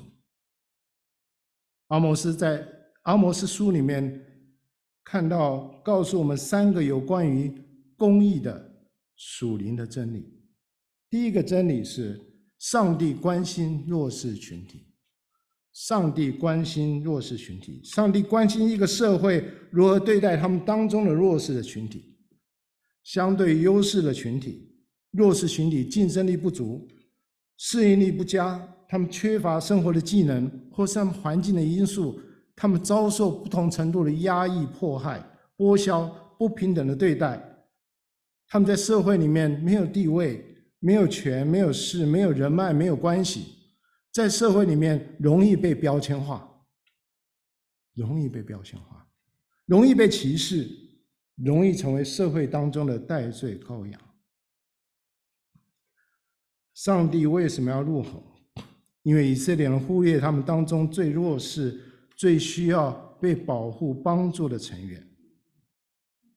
[1.88, 2.68] 阿摩斯在
[3.04, 4.22] 阿摩斯书里面
[5.06, 7.50] 看到，告诉我们三个有关于
[7.96, 10.38] 公义的属灵的真理。
[11.10, 12.20] 第一个真理是，
[12.60, 14.84] 上帝关心弱势群体。
[15.72, 22.18] 上帝关心弱势群体，上帝关心一个社会如何对待他们当中的弱势的群体。
[23.04, 24.67] 相对优势的群体，
[25.18, 26.88] 弱势群体竞争力不足，
[27.58, 32.22] 适应力不佳，他们缺乏生活的技能，或是他们环境的因素，
[32.56, 35.28] 他们遭受不同程度的压抑、迫害、
[35.58, 37.44] 剥削、不平等的对待。
[38.48, 40.46] 他们在社会里面没有地位、
[40.78, 43.56] 没有权、没有势、没有人脉、没有关系。
[44.14, 46.48] 在社会里面容易被标签化，
[47.96, 49.08] 容易被标签化，
[49.66, 50.70] 容易被歧视，
[51.44, 54.00] 容易成为社会当中的代罪羔羊。
[56.78, 58.24] 上帝为什么要怒吼？
[59.02, 61.76] 因为以色列人忽略他们当中最弱势、
[62.16, 65.04] 最需要被保护帮助的成员。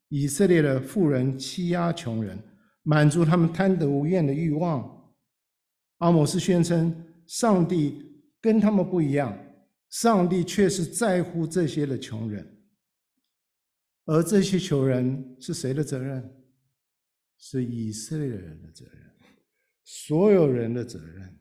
[0.09, 2.43] 以色列的富人欺压穷人，
[2.83, 5.13] 满足他们贪得无厌的欲望。
[5.99, 7.07] 阿摩斯宣称。
[7.27, 9.39] 上帝跟他们不一样，
[9.89, 12.45] 上帝却是在乎这些的穷人，
[14.07, 16.29] 而这些穷人是谁的责任？
[17.39, 19.10] 是以色列人的责任，
[19.85, 21.39] 所有人的责任。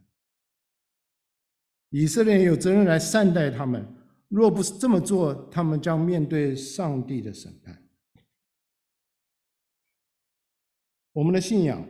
[1.91, 3.83] 以色列有责任来善待他们，
[4.27, 7.83] 若不是这么做，他们将面对上帝的审判。
[11.13, 11.83] 我们的信仰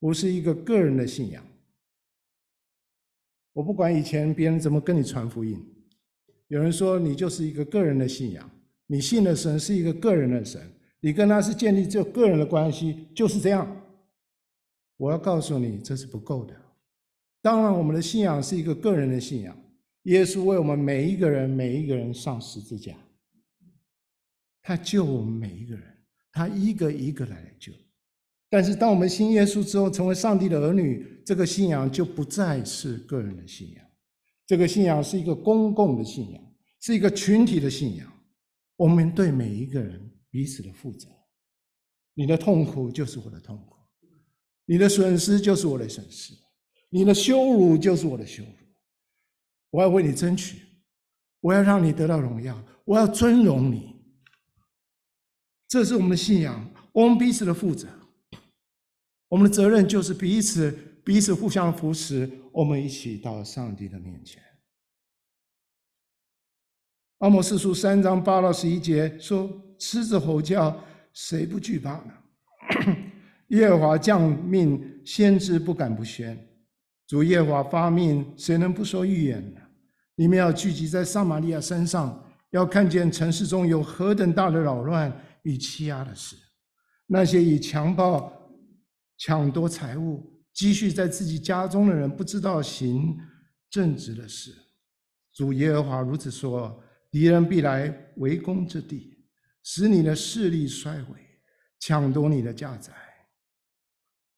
[0.00, 1.46] 不是一个个人的信仰。
[3.52, 5.64] 我不管以前别人怎么跟你传福音，
[6.48, 8.50] 有人说你就是一个个人的信仰，
[8.86, 10.60] 你信的神是一个个人的神，
[10.98, 13.79] 你跟他是建立这个人的关系，就是这样。
[15.00, 16.54] 我要告诉你，这是不够的。
[17.40, 19.58] 当然，我们的信仰是一个个人的信仰，
[20.02, 22.94] 耶稣为我们每一个人、每一个人上十字架，
[24.60, 25.82] 他救我们每一个人，
[26.30, 27.72] 他一个一个来救。
[28.50, 33.86] 但是，当我们信耶稣之后，成为上帝的儿女，这个信仰就不再是个人的信仰，
[34.46, 36.42] 这个信仰是一个公共的信仰，
[36.82, 38.06] 是一个群体的信仰。
[38.76, 41.08] 我们对每一个人彼此的负责。
[42.12, 43.76] 你的痛苦就是我的痛苦，
[44.70, 46.32] 你的损失就是我的损失，
[46.90, 48.50] 你的羞辱就是我的羞辱。
[49.70, 50.60] 我要为你争取，
[51.40, 53.96] 我要让你得到荣耀，我要尊荣你。
[55.66, 57.88] 这是我们的信仰，我们彼此的负责。
[59.26, 60.70] 我们的责任就是彼此
[61.04, 64.40] 彼此互相扶持，我们一起到上帝的面前。
[67.18, 70.80] 阿摩司书三章八到十一节说：“狮子吼叫，
[71.12, 72.14] 谁不惧怕呢？
[73.50, 76.36] 耶和华降命，先知不敢不宣。
[77.06, 79.60] 主耶和华发命，谁能不说预言呢？
[80.16, 86.34] 你们要聚集在撒玛利亚山上，要看见城市中有何等大的扰乱与欺压的事，
[87.06, 88.32] 那些以强暴。”
[89.22, 93.18] 抢夺财物、积蓄在自己家中的人，不知道行
[93.68, 94.50] 正直的事。
[95.34, 99.14] 主耶和华如此说：敌人必来围攻这地，
[99.62, 101.18] 使你的势力衰微，
[101.80, 102.94] 抢夺你的家财。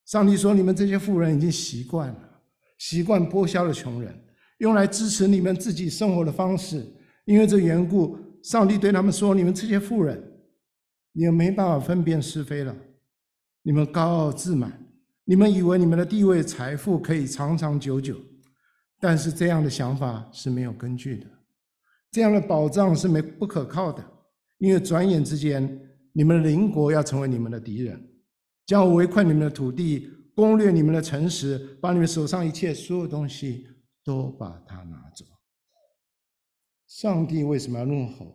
[0.05, 2.41] 上帝说：你们这些富人已经习惯了，
[2.79, 4.13] 习惯剥削了穷人，
[4.59, 6.85] 用来支持你们自己生活的方式。
[7.25, 10.21] 因为这缘故，上帝对他们说：你们这些富人，
[11.13, 12.75] 你们没办法分辨是非了。
[13.63, 14.73] 你们高傲自满，
[15.25, 18.17] 你们以为你们的地位、财富可以长长久久，
[18.99, 21.27] 但是这样的想法是没有根据的，
[22.11, 24.05] 这样的保障是没不可靠的，
[24.59, 25.81] 因为转眼之间，
[26.13, 28.05] 你们邻国要成为你们的敌人，
[28.73, 33.67] 将围困你们的土地，攻略你们的城池，把你们手上一切所有东西
[34.03, 35.27] 都把它拿走。
[36.87, 38.35] 上帝为什么要怒吼？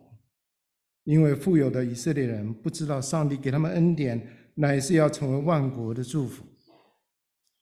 [1.02, 4.24] 因为富有的以色列人不知道上帝给他们恩典。
[4.60, 6.44] 乃是要成为万国的祝福。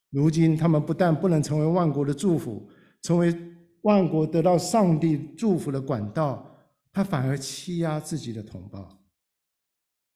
[0.09, 2.67] 如今他们不但不能成为万国的祝福，
[3.03, 3.35] 成为
[3.83, 6.59] 万国得到上帝祝福的管道，
[6.93, 9.06] 他反而欺压自己的同胞。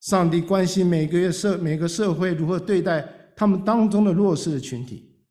[0.00, 5.24] 上帝关心每个月社每个社会如何对待他们当中的弱势群体。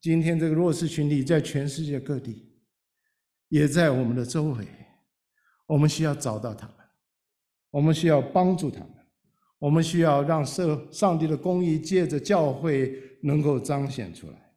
[0.00, 2.52] 今天这个弱势群体在全世界各地，
[3.48, 4.66] 也在我们的周围。
[5.66, 6.76] 我们需要找到他们，
[7.70, 8.90] 我们需要帮助他们。
[9.58, 14.54] 我们需要让社上帝的公义借着教会能够彰显出来。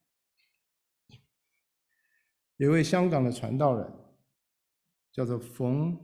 [2.58, 3.90] 有位香港的传道人，
[5.14, 5.98] 叫做冯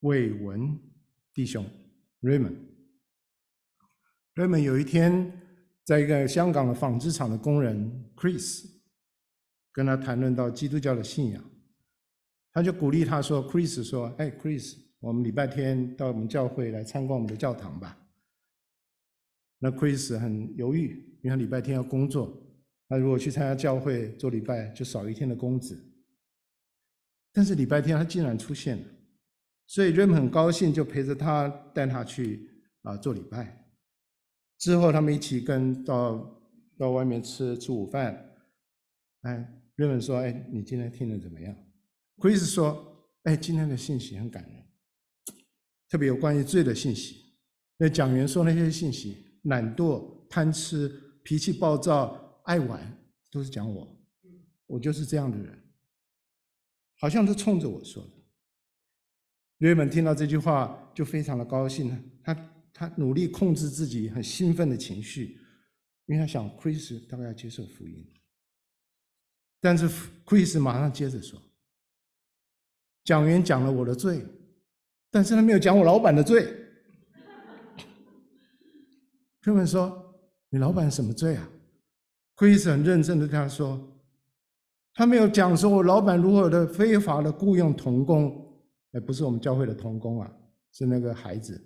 [0.00, 0.80] 伟文
[1.38, 1.64] 弟兄
[2.22, 5.40] Raymond，Raymond 有一天，
[5.84, 8.68] 在一个香港的纺织厂的工人 Chris
[9.70, 11.44] 跟他谈论到基督教的信仰，
[12.52, 17.96] 他就鼓励他说：“Chris 说，哎，Chris，我们礼拜天到我们教会来参观我们的教堂吧。”
[19.60, 22.36] 那 Chris 很犹豫，因为他礼拜天要工作，
[22.88, 25.80] 他如果去参加教会做礼拜，就少一天的工资。
[27.32, 28.84] 但是礼拜天他竟然出现了，
[29.68, 32.50] 所以瑞文很高兴，就陪着他带他去
[32.82, 33.70] 啊做礼拜。
[34.56, 36.42] 之后，他们一起跟到
[36.78, 38.34] 到外面吃吃午饭。
[39.20, 41.54] 哎，瑞文说：“哎，你今天听得怎么样？”
[42.16, 44.64] 奎斯说：“哎，今天的信息很感人，
[45.90, 47.36] 特别有关于罪的信息。
[47.76, 50.88] 那讲员说那些信息，懒惰、贪吃、
[51.22, 52.98] 脾气暴躁、爱玩，
[53.30, 53.86] 都是讲我。
[54.66, 55.62] 我就是这样的人，
[56.98, 58.10] 好像都冲着我说的。”
[59.58, 61.90] 瑞文听到这句话，就非常的高兴。
[62.22, 62.36] 他。
[62.70, 65.36] 他努力控制自己很兴奋的情绪，
[66.06, 68.06] 因为他想 Chris 大概要接受福音。
[69.60, 69.88] 但是
[70.24, 71.42] Chris 马上接着说
[73.02, 74.24] ：“讲员讲了我的罪，
[75.10, 76.54] 但是他没有讲我老板的罪。”
[79.42, 80.14] 瑞文说
[80.50, 81.50] ：“你老板什么罪啊
[82.36, 83.98] ？”Chris 很认真的跟他说
[84.94, 88.47] ：“他没有讲说我老板如何的非法的雇佣童工，
[89.00, 90.30] 不是我们教会的童工啊，
[90.72, 91.60] 是那个孩子。”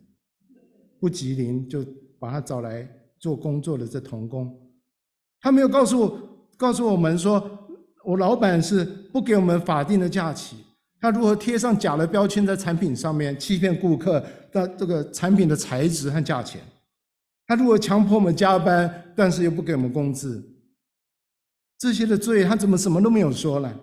[1.01, 1.85] 不吉林就
[2.21, 4.57] 把他找来做工作的这童工，
[5.41, 6.17] 他没有告诉
[6.57, 7.45] 告诉我们说，
[8.05, 10.59] 我老板是不给我们法定的假期，
[11.01, 16.61] 他如何贴上假的标签在产品上面，欺骗顾客的这个产品的材质和价钱，
[17.49, 20.41] 他如何强迫我们加班，但是又不给我们工资，
[21.79, 23.81] 这些的罪他怎么什么都没有说呢？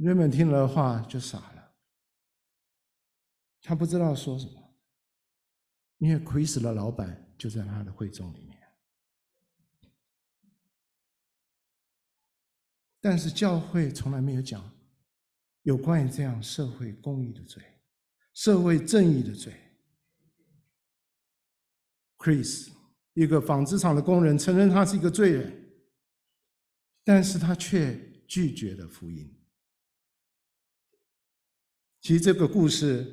[0.00, 1.74] 人们听了话就傻了，
[3.60, 4.54] 他不知道说什么。
[5.98, 8.58] 因为亏死了，老板就在他的会众里面。
[12.98, 14.74] 但是教会从来没有讲
[15.62, 17.62] 有关于这样社会公义的罪、
[18.32, 19.54] 社会正义的罪。
[22.16, 22.70] Chris，
[23.12, 25.70] 一个纺织厂的工人，承认他是一个罪人，
[27.04, 27.94] 但是他却
[28.26, 29.36] 拒绝了福音。
[32.00, 33.06] 其实这个故事，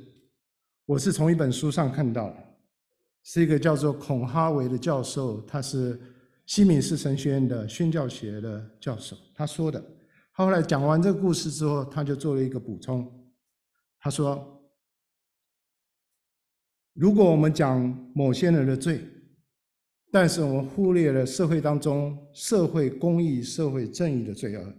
[0.86, 2.44] 我是从一本书上看到的。
[3.24, 6.00] 是一个叫做孔哈维的教授，他是
[6.46, 9.18] 西敏寺神学院的宣教学的教授。
[9.36, 9.84] 他说的，
[10.34, 13.30] 他后来讲完这个故事之后，他就做了一个补充。
[14.00, 14.64] 他说
[16.96, 17.82] ：“如果我们讲
[18.16, 19.04] 某些人的罪，
[20.10, 24.74] 但是我们忽略了社会当中社会公义、社会正义的罪恶，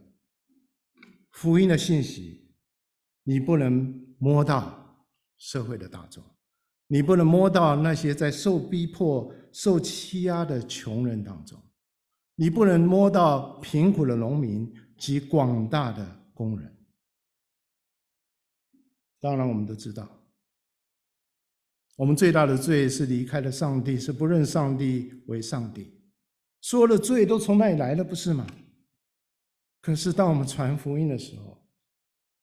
[1.33, 2.48] 福音的信息，
[3.29, 6.25] 你不能摸到社会的大众。”
[6.91, 11.61] 你不能摸到那些在受逼迫、受欺压的穷人当中，
[12.35, 16.75] 你不能摸到贫苦的农民及广大的工人。
[19.21, 20.09] 当然，我们都知道，
[21.97, 25.93] 我们最大的罪是离开了上帝，是不认上帝为上帝。
[26.63, 28.47] 所有的罪都从那里来的，不是吗？
[29.83, 31.58] 可是，当我们传福音的时候，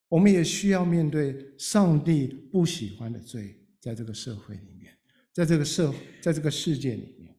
[0.08, 3.62] 我们也需要面对上帝不喜欢的罪。
[3.80, 4.92] 在这个社会里面，
[5.32, 7.38] 在这个社，在这个世界里面，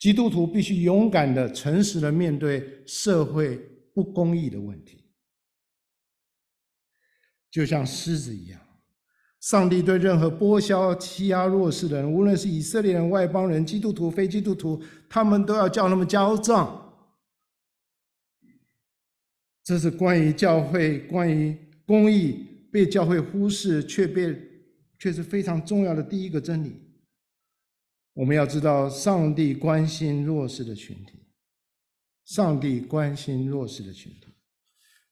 [0.00, 3.56] 基督徒必须勇敢的、诚实的面对社会
[3.94, 5.04] 不公义的问题，
[7.52, 8.60] 就像狮子一样。
[9.38, 16.92] 上帝对任何剥削、欺压弱势的人，无论是以色列人、外邦人、基督徒、非基督徒，他们都要叫他们交账。
[19.62, 21.56] 这是关于教会、关于
[21.90, 24.48] 公义被教会忽视，却被。
[25.02, 26.74] 却是非常重要的第一个真理。
[28.12, 31.26] 我们要知道，上帝关心弱势的群体。
[32.26, 34.26] 上帝关心弱势的群体。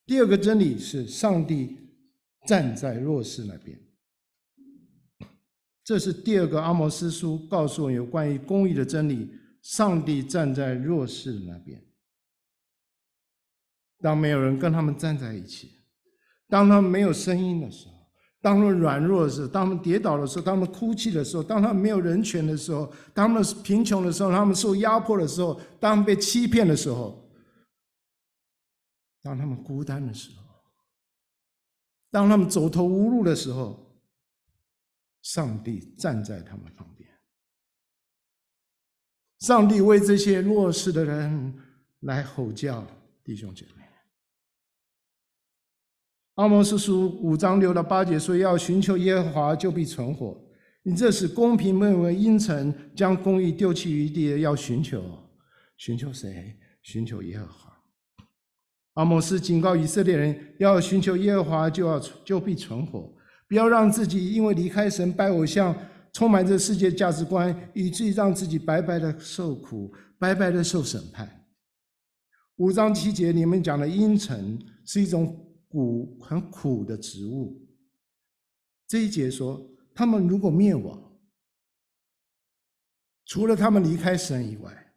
[0.05, 1.75] 第二个真理是，上帝
[2.45, 3.81] 站在弱势那边。
[5.83, 9.27] 这是第二个阿摩司书告诉我们有关于公义的真理：
[9.63, 11.83] 上帝站在弱势那边。
[14.01, 15.78] 当没有人跟他们站在一起，
[16.49, 17.93] 当他们没有声音的时候。
[18.41, 27.29] 当他们软弱的时候，当他们跌倒的时候，当他们哭泣的时候，当他们没有人权的时候，当他们贫穷的时候，他们受压迫的时候，当他们被欺骗的时候，
[29.21, 30.45] 当他们孤单的时候，
[32.09, 34.01] 当他们走投无路的时候，
[35.21, 37.09] 上帝站在他们旁边。
[39.39, 41.53] 上帝为这些弱势的人
[41.99, 42.87] 来吼叫，
[43.21, 43.78] 弟兄姐妹。
[46.39, 50.33] 阿摩司书五章六到八节说：“要寻求耶和华，就必存活；
[50.83, 55.03] 你这是公平变为阴沉，将公义丢弃于地，要寻求，
[55.75, 56.55] 寻求谁？
[56.81, 57.73] 寻求耶和华。
[58.93, 63.13] 阿摩斯警告以色列人，要寻求耶和华，就要就必存活，
[63.49, 65.75] 不要让自己因为离开神拜偶像，
[66.13, 71.29] 充满着世界价值观，以至于让自己白白的受苦，白白的受审判。
[72.55, 75.37] 五章七节里面讲的阴沉是一种
[75.69, 77.65] 苦很苦的植物。
[78.87, 81.19] 这一节说，他们如果灭亡，
[83.25, 84.93] 除了他们离开神以外，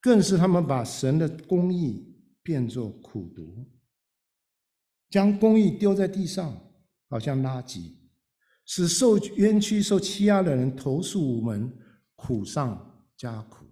[0.00, 3.70] 更是他们把神的公义变作苦毒，
[5.10, 6.58] 将公义丢在地上，
[7.08, 7.94] 好像垃圾，
[8.64, 11.70] 使受冤屈、受欺压的人投诉无门，
[12.14, 13.63] 苦上加苦。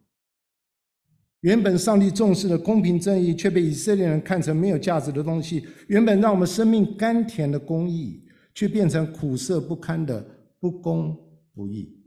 [1.43, 5.65] 原本上帝重视的公平正义，却被以色列人看成没有价值的东西。
[5.87, 8.21] 原本让我们生命甘甜的公义。
[8.55, 10.23] 却变成苦涩不堪的
[10.61, 11.17] 不公
[11.55, 11.99] 不义。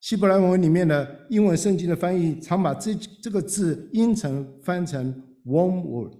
[0.00, 6.18] 希伯来文里面的英文圣经的翻译，常把这这个字阴沉翻成 “wormwood”，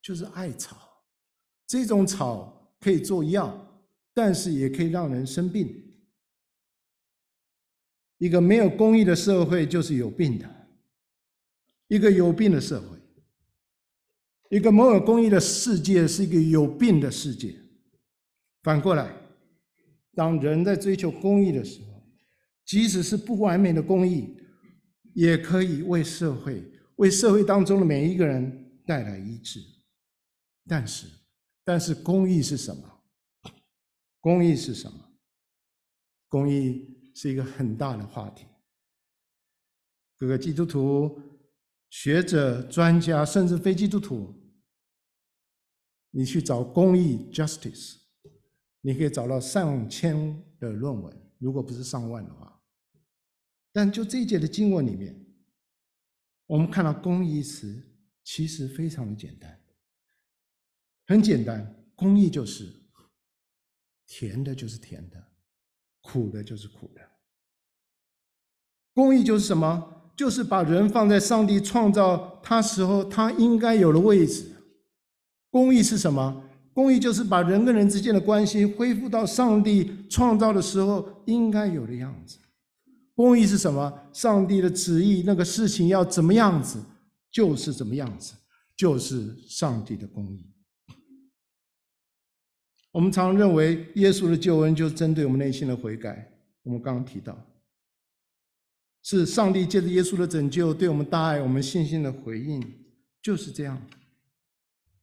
[0.00, 0.76] 就是艾草。
[1.66, 3.82] 这种草可以做药，
[4.14, 5.68] 但是也可以让人生病。
[8.18, 10.48] 一个没有公义的社会就是有病的，
[11.88, 12.98] 一个有病的社会，
[14.50, 17.54] 一个没有公义的世界是一个有病的世界。
[18.62, 19.14] 反过来，
[20.14, 22.02] 当人在追求公义的时候，
[22.64, 24.36] 即使是不完美的公义，
[25.14, 26.62] 也可以为社会、
[26.96, 29.60] 为社会当中的每一个人带来医治。
[30.66, 31.06] 但是，
[31.64, 33.02] 但是公益是什么？
[34.18, 34.98] 公益是什么？
[36.28, 38.44] 公益是一个很大的话题。
[40.18, 41.20] 各个基督徒、
[41.98, 44.38] 学者、专家，甚至非基督徒，
[46.10, 48.02] 你去找公益 （justice）。
[48.82, 50.14] 你可以找到上千
[50.58, 52.62] 的论文，如果不是上万的话。
[53.72, 55.18] 但就这一节的经文里面，
[56.44, 57.82] 我们看到“公益”词
[58.22, 59.58] 其实非常的简单，
[61.06, 62.70] 很简单，公益就是
[64.06, 65.18] 甜的，就是甜的；
[66.02, 67.00] 苦的，就是苦的。
[68.92, 69.94] 公益就是什么？
[70.16, 74.44] 就是把人放在上帝创造他时候他应该有的位置。
[75.50, 76.42] 公义是什么？
[76.72, 82.38] 公义就是把人跟人之间的关系恢复到上帝创造的时候应该有的样子。
[83.14, 83.92] 公义是什么？
[84.12, 86.78] 上帝的旨意，那个事情要怎么样子，
[87.30, 88.34] 就是怎么样子，
[88.76, 90.46] 就是上帝的公义。
[92.92, 96.30] 我们常认为耶稣的救恩就是针对我们内心的悔改。
[96.62, 97.38] 我们刚刚提到，
[99.08, 102.60] 是上帝借着耶稣的拯救，对我们大爱、我们信心的回应，
[103.22, 103.80] 就是这样。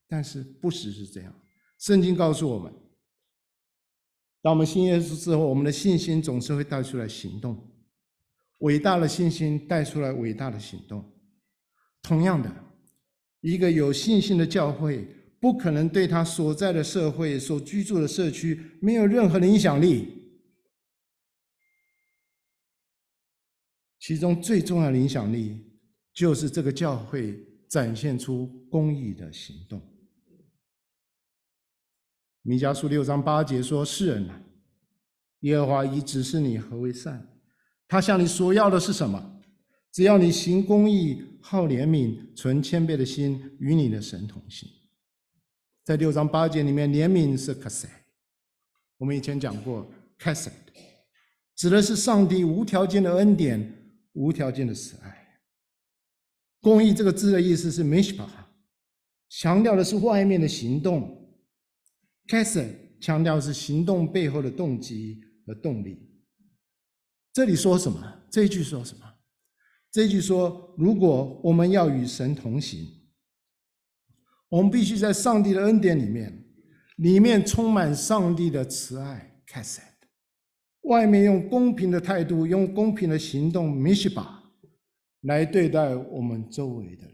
[0.10, 1.34] 但是不时是这样。
[1.80, 2.70] 圣经告诉我们，
[4.42, 7.58] 当我们信耶稣之后，我们的信心总是会带出来行动。
[8.60, 11.10] 伟大的信心带出来伟大的行动。
[12.02, 12.54] 同样的，
[13.40, 15.08] 一个有信心的教会，
[15.40, 20.23] 不可能对他所在的社会、所居住的社区没有任何的影响力。
[24.04, 25.64] 其中最重要的影响力，
[26.14, 29.82] 就是这个教会展现出公义的行动。
[32.42, 34.44] 弥迦书六章八节说：“世人啊，
[35.40, 37.26] 耶和华已指示你何为善，
[37.88, 39.42] 他向你所要的是什么？
[39.94, 44.70] 只要你行公义、好怜悯、存谦卑的心，与你的神同行。”
[45.86, 47.88] 在六章八节里面，怜悯是 chesed，
[48.98, 49.90] 我们以前讲过
[50.20, 50.52] chesed，
[51.56, 53.83] 指的是上帝无条件的恩典、
[54.14, 55.40] 无条件的慈爱。
[56.62, 58.30] 公义这个字的意思是 m i s h p a
[59.30, 61.20] 强调的是外面的行动。
[62.28, 66.10] Chesed 强调的是行动背后的动机和动力。
[67.34, 68.22] 这里说什么？
[68.32, 69.02] 这一句说什么？
[69.92, 72.88] 这一句说，如果我们要与神同行，
[74.50, 76.46] 我们必须在上帝的恩典里面，
[76.98, 79.44] 里面充满上帝的慈爱。
[79.48, 79.82] Chesed，
[80.84, 84.28] 外面用公平的态度，用公平的行动，Mishpach，
[85.22, 87.14] 来对待我们周围的人。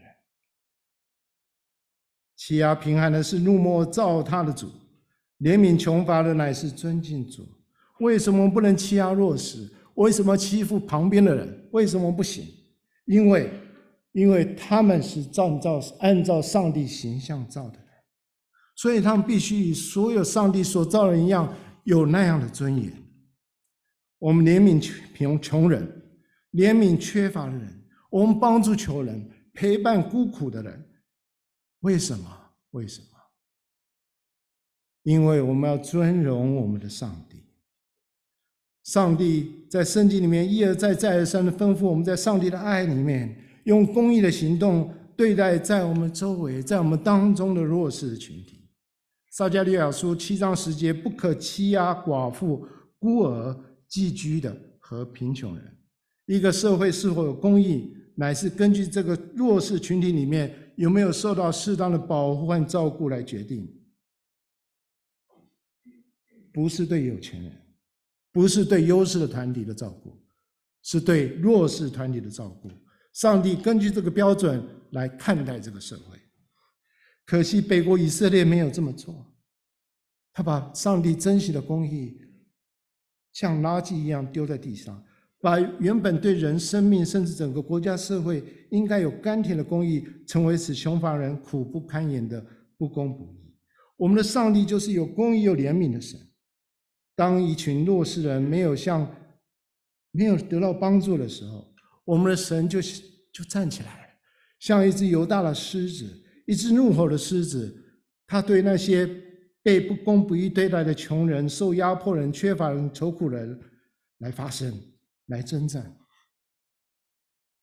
[2.35, 4.67] 欺压贫寒的是怒目造他的主。
[5.39, 7.47] 怜悯穷乏的乃是尊敬主。
[7.99, 9.69] 为什么不能欺压弱势？
[9.95, 11.69] 为什么欺负旁边的人？
[11.71, 12.45] 为什么不行？
[13.05, 13.51] 因为，
[14.13, 17.87] 因为他们是照照按照上帝形象造的人，
[18.75, 21.53] 所以他们必须与所有上帝所造人一样，
[21.83, 22.91] 有那样的尊严。
[24.19, 24.79] 我们怜悯
[25.17, 25.87] 穷穷人，
[26.51, 30.85] 怜悯缺乏的人，我们帮助穷人，陪伴孤苦的人。
[31.79, 32.29] 为什么？
[32.71, 33.07] 为什么？
[35.03, 37.37] 因为我们要尊荣我们的上帝，
[38.83, 48.69] 上帝在圣经里面一而再、再而三的吩咐我们，在上帝的爱里面，用公益的行动对待在我们周围、在我们当中的弱势的群体。
[49.29, 52.67] 撒迦利亚书七章十节：不可欺压寡妇、
[52.99, 53.57] 孤儿、
[53.89, 55.77] 寄居的和贫穷人。
[56.27, 63.67] 一个社会是否有公义，乃是根据这个弱势群体里面有没有受到适当的保护和照顾来决定。
[66.53, 67.51] 不是对有钱人，
[68.31, 70.21] 不是对优势的团体的照顾，
[70.83, 72.69] 是对弱势团体的照顾。
[73.13, 76.17] 上帝根据这个标准来看待这个社会。
[77.25, 79.33] 可惜北国以色列没有这么做，
[80.33, 82.19] 他把上帝珍惜的公义
[83.39, 85.01] 像垃圾一样丢在地上，
[85.39, 92.45] 把原本对人生命甚至整个国家社会应该有甘甜的公义，成为使穷乏人苦不堪言的
[92.77, 93.55] 不公不义。
[93.95, 96.19] 我们的上帝就是有公义、又怜悯的神。
[97.15, 99.09] 当一群弱势人没有向、
[100.11, 101.65] 没有得到帮助的时候，
[102.03, 104.13] 我们的神就就站起来了，
[104.59, 106.05] 像一只犹大的狮子，
[106.45, 107.73] 一只怒吼的狮子。
[108.27, 109.09] 他对那些
[109.69, 113.61] 被不公不义对待的穷人、受压迫人、缺乏人、愁苦人
[114.17, 114.73] 来发声，
[115.27, 115.95] 来征战。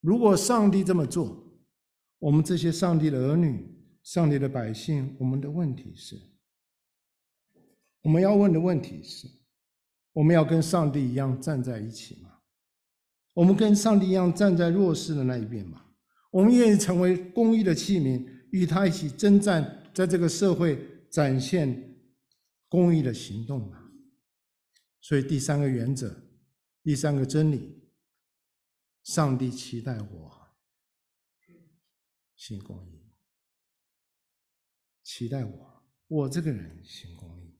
[0.01, 1.37] 如果上帝这么做，
[2.21, 6.15] 我们这些上帝的儿女、上帝的百姓，我们的问题是，
[8.03, 9.27] 我们要问的问题是。
[10.13, 12.31] 我们要跟上帝一样站在一起吗？
[13.35, 15.83] 我们跟上帝一样站在弱势的那一边吗？
[16.31, 20.79] 我们愿意成为公义的器皿，与他一起征战，在这个社会
[21.11, 21.86] 展现
[22.69, 23.91] 公益的行动吗？
[25.01, 26.25] 所以第三个原则，
[26.83, 27.91] 第三个真理，
[29.05, 30.49] 上帝期待我
[32.35, 33.13] 行公益，
[35.03, 37.57] 期待我，我这个人行公益。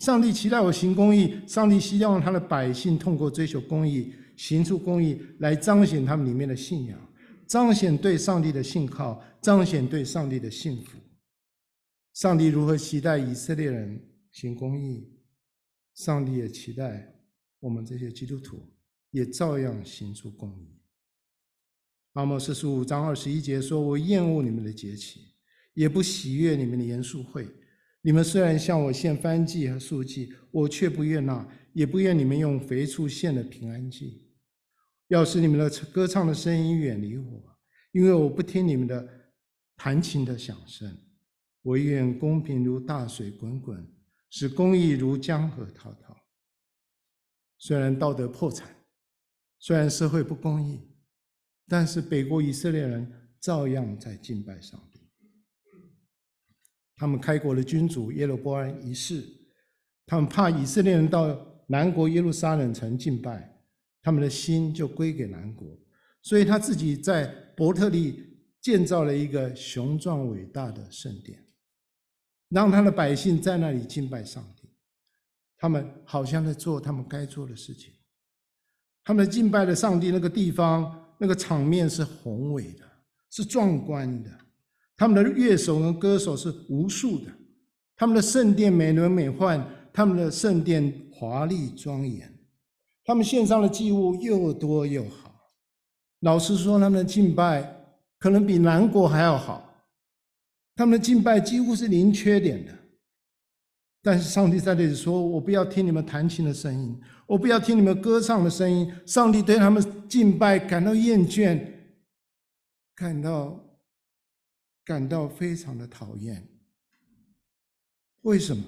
[0.00, 7.14] 上帝期待我行公益，上帝希望他的百姓通过追求公益、行出公益，来彰显他们里面的信仰，
[7.46, 10.98] 彰显对上帝的信靠，彰显对上帝的信服。
[12.14, 14.00] 上帝如何期待以色列人
[14.30, 15.12] 行公义，
[15.94, 17.12] 上帝也期待
[17.58, 18.72] 我们这些基督徒
[19.10, 20.80] 也照样行出公义。
[22.12, 25.34] 阿摩司书五章二十一节说：“我厌恶你们的节期，
[25.74, 27.48] 也不喜悦你们的严肃会。”
[28.00, 34.30] 你们虽然向我献燔祭和素祭，我却不悦纳，也不愿你们用肥畜献的平安祭。
[35.08, 37.58] 要使你们的歌唱的声音远离我，
[37.90, 39.32] 因为我不听你们的
[39.74, 40.96] 弹琴的响声。
[41.64, 43.90] 我愿公平如大水滚滚，
[44.28, 46.14] 使公义如江河滔滔。
[47.56, 48.68] 虽然道德破产，
[49.58, 50.78] 虽然社会不公义，
[51.66, 55.00] 但是北国以色列人照样在敬拜上帝。
[56.96, 59.24] 他们开国的君主耶罗波安一世，
[60.04, 63.58] 他们怕以色列人到南国耶路撒冷城敬拜，
[64.02, 65.66] 他们的心就归给南国，
[66.20, 71.43] 所以他自己在伯特利建造了一个雄壮伟大的圣殿，
[72.54, 74.68] 让他的百姓在那里敬拜上帝。
[75.58, 77.92] 他们好像在做他们该做的事情。
[79.02, 82.84] 他们敬拜的上帝那个地方，那个场面是宏伟的，
[83.30, 84.30] 是壮观的。
[84.96, 87.32] 他们的乐手和歌手是无数的，
[87.96, 89.60] 他们的圣殿美轮美奂，
[89.92, 92.32] 他们的圣殿华丽庄严，
[93.04, 95.34] 他们献上的祭物又多又好。
[96.20, 99.73] 老实说，他们的敬拜可能比南国还要好，
[100.74, 102.72] 他们的敬拜几乎是零缺点的。
[104.02, 111.60] 但是上帝在这里说：“我不要听你们弹琴的声音，我不要听你们歌唱的声音。”上帝对他们敬拜感到厌倦，
[112.94, 113.60] 感到。
[114.86, 116.46] 感到非常的讨厌。
[118.20, 118.62] 为什么？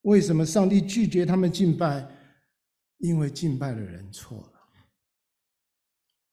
[0.00, 2.08] 为什么上帝拒绝他们敬拜？
[2.96, 4.52] 因为敬拜的人错了。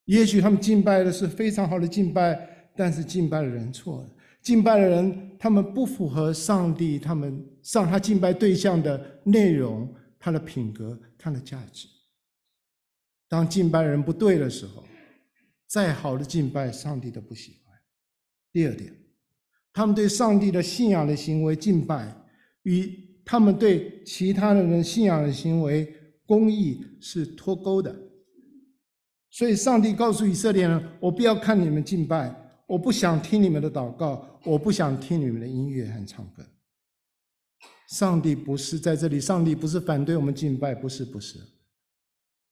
[0.05, 4.09] 也许他们敬拜的是非常好的敬拜，但是敬拜的人错了。
[4.41, 11.87] 敬拜的人，他们不符合上帝，他们上他敬拜对象的内容、他的品格、他的价值。
[13.27, 14.83] 当敬拜人不对的时候，
[15.67, 17.77] 再好的敬拜，上帝都不喜欢。
[18.51, 18.91] 第二点，
[19.71, 22.11] 他们对上帝的信仰的行为敬拜，
[22.63, 25.93] 与他们对其他的人信仰的行为
[26.25, 27.95] 公义是脱钩的。
[29.29, 32.33] 所以，上帝告诉以色列人：“我不要看你们敬拜，
[32.69, 36.45] 我不想听你们的祷告，我不想听你们的音乐和唱歌。”
[37.89, 41.39] 上帝不是在这里，上帝不是反对我们敬拜，不是，不是。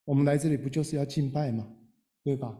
[0.04, 1.68] 我们来这里不就是要敬拜吗？
[2.24, 2.58] 对吧？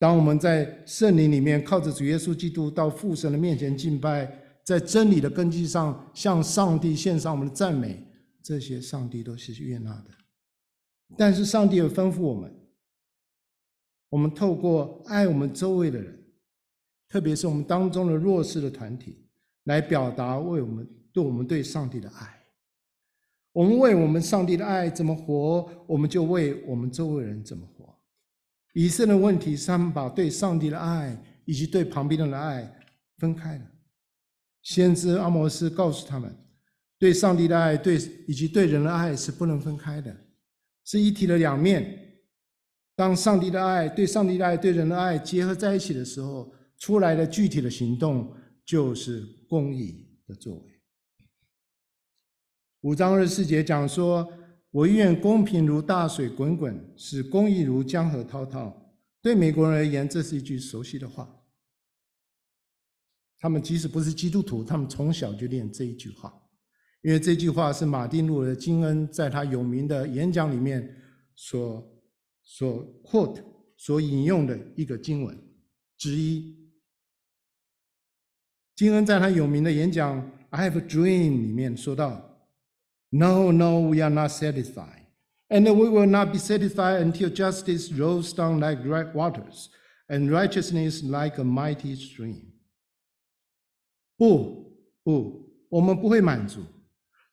[0.00, 8.04] 当我们在圣灵里面靠着主耶稣基督到父神的面前敬拜，在真理的根基上向上帝献上我们的赞美，
[8.42, 10.10] 这些上帝都是悦纳的。
[11.16, 12.52] 但是上帝有吩咐我们，
[14.12, 16.22] 我们透过爱我们周围的人，
[17.08, 19.26] 特别是我们当中的弱势的团体，
[19.64, 22.38] 来表达为我们对我们对上帝的爱。
[23.52, 27.98] 我们为我们上帝的爱怎么活，我们就为我们周围人怎么活。
[28.74, 32.70] 以色列的问题是他们把对上帝的爱以及对旁边人的爱
[33.16, 33.64] 分开了。
[34.60, 36.30] 先知阿摩斯告诉他们，
[36.98, 37.96] 对上帝的爱对
[38.28, 40.14] 以及对人的爱是不能分开的，
[40.84, 42.01] 是一体的两面。
[42.94, 48.34] 当上帝的爱、对上帝的爱、对人的爱结合在一起的时候，出来的具体的行动
[48.64, 50.80] 就是公义的作为。
[52.82, 54.28] 五章二十四节讲说
[54.70, 58.76] ：“我愿公平如大水滚滚，使公义如江河滔滔。”
[59.22, 61.32] 对美国人而言，这是一句熟悉的话。
[63.38, 66.32] 他们即使不是基督徒，他们从小就念这一句话，
[67.02, 70.96] 因为这句话是马丁路德金恩在他有名的演讲里面
[71.36, 71.91] 所
[72.42, 73.42] 所 quote
[73.76, 75.36] 所引用的一个经文
[75.96, 76.56] 之一。
[78.74, 80.20] 金恩在他有名的演讲
[80.50, 82.30] 《I Have a Dream》里面说到。
[83.10, 85.06] No, no, we are not satisfied.
[85.48, 89.68] And we will not be satisfied until justice rolls down like red waters
[90.08, 92.54] and righteousness like a mighty stream.
[94.16, 96.62] 不，不，我们不会满足，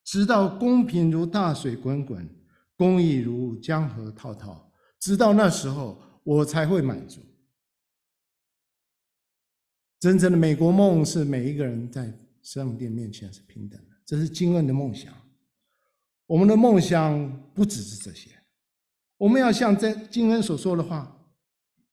[0.03, 2.29] 直到公平如大水滚滚，
[2.75, 4.68] 公义如江河滔滔。
[4.99, 7.21] 直到那时候，我才会满足。
[9.99, 15.13] 真正的美国梦是每一个人在上帝面前是平等的，这是金恩的梦想。
[16.25, 18.29] 我们的梦想不只是这些，
[19.17, 21.13] 我们要像在经恩所说的话，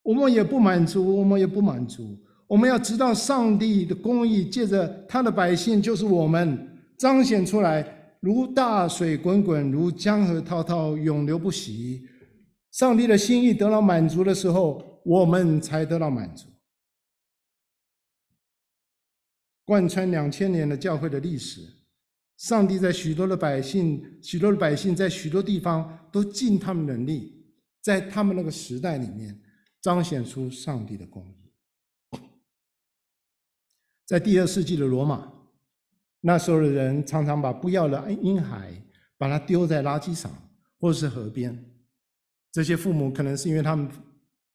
[0.02, 12.06] 我们也不满足，我们也不满足，我们要知道上帝的公义借着他的百姓，就是我们彰显出来，如大水滚滚，如江河滔滔，永流不息。
[12.76, 16.46] 上帝的心意得到满足的时候，我们才得到满足。
[19.64, 21.66] 贯穿两千年的教会的历史。
[22.36, 27.46] 上帝在许多的百姓，许多的百姓在许多地方都尽他们能力，
[27.80, 29.40] 在他们那个时代里面
[29.80, 32.18] 彰显出上帝的公义。
[34.04, 35.32] 在第二世纪的罗马，
[36.20, 38.70] 那时候的人常常把不要的婴孩
[39.16, 40.30] 把它丢在垃圾场
[40.78, 41.72] 或是河边。
[42.56, 43.86] 这些父母可能是因为他们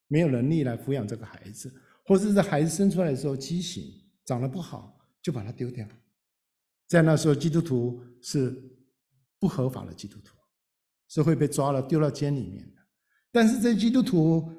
[0.07, 1.71] 没有能力来抚养这个孩子，
[2.03, 3.93] 或者是孩子生出来的时候畸形，
[4.25, 5.87] 长得不好，就把他丢掉。
[6.87, 8.59] 在那时候，基督徒是
[9.37, 10.33] 不合法的基督徒，
[11.09, 12.81] 是会被抓了丢到监里面的。
[13.31, 14.51] 但是，这基督徒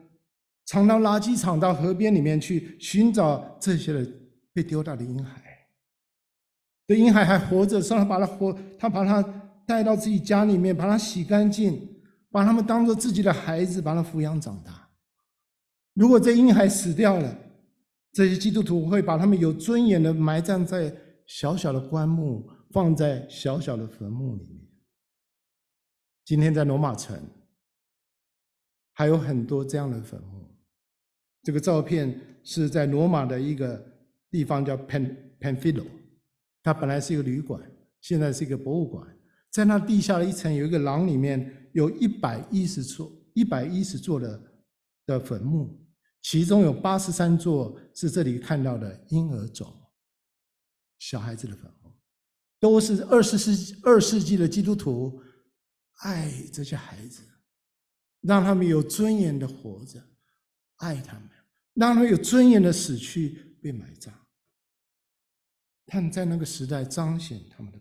[0.66, 4.08] 常到垃圾场、到河边里面去寻找这些的
[4.52, 5.42] 被丢掉的婴孩。
[6.86, 9.20] 这婴孩还活着，上来把他活，他把他
[9.66, 11.88] 带到自己家里面，把他洗干净，
[12.32, 14.90] 把他们当做自己的孩子，把他抚养长大。
[15.94, 17.38] 如果这婴孩死掉了，
[18.12, 20.92] 这些基督徒会把他们有尊严的埋葬在。
[21.24, 24.68] 小小的棺木放在小小的坟墓里面。
[26.24, 27.16] 今天在罗马城
[28.92, 30.54] 还有很多这样的坟墓。
[31.42, 33.82] 这个照片是在罗马的一个
[34.30, 35.86] 地方叫 Pen Panfilo，
[36.62, 37.62] 它本来是一个旅馆，
[38.00, 39.06] 现在是一个博物馆。
[39.52, 44.42] 在那地下的一层有一个廊，里面有一百一十座一百一十座的
[45.04, 45.78] 的坟墓，
[46.22, 49.70] 其中有八十三座是这里看到的婴儿冢。
[50.98, 51.92] 小孩子的坟墓，
[52.58, 55.22] 都是二十世纪二世纪的基督徒
[55.98, 57.22] 爱这些孩子，
[58.22, 60.02] 让他们有尊严的活着，
[60.76, 61.28] 爱他们，
[61.74, 64.14] 让他们有尊严的死去被埋葬。
[65.84, 67.78] 他们在那个时代彰显他们的。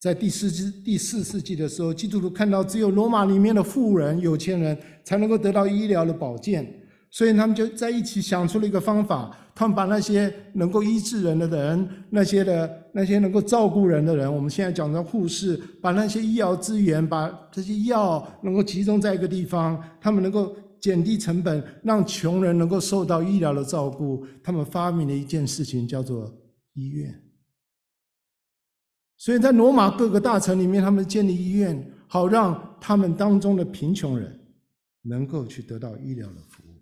[0.00, 6.66] 在第四世第四世纪的时候，基督徒看到只有罗马里面的富人、有钱人才能够得到医疗的保健，
[7.10, 9.36] 所以他们就在一起想出了一个方法。
[9.54, 24.24] 他们把那些能够医治人的人，那些的那些能够照顾人的人，我们现在讲的护士，把那些医疗资源，把这些药能够集中在一个地方，他们能够减低成本，让穷人能够受到医疗的照顾。
[24.42, 26.32] 他们发明了一件事情，叫做
[26.72, 27.14] 医院。
[29.20, 34.40] 所以在罗马各个大城里面，他们建立医院，好让他们当中的贫穷人
[35.02, 36.80] 能够去得到医疗的服务。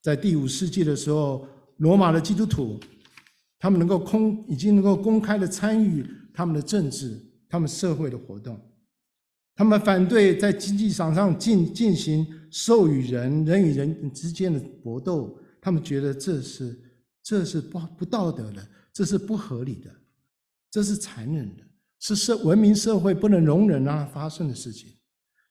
[0.00, 1.44] 在第五世纪的时候，
[1.78, 2.78] 罗马的基督徒，
[3.58, 8.56] 他们能够公已经能够公开的参与他们的政治、他们社会的活动。
[9.56, 15.36] 他们反对在经济场上进进行兽与人、人与人之间的搏斗。
[15.60, 16.78] 他们觉得这是
[17.24, 19.90] 这是不不道德的，这是不合理的，
[20.74, 21.62] 这是残忍的，
[22.00, 24.98] 是社文明社会不能容忍让它发生的事情。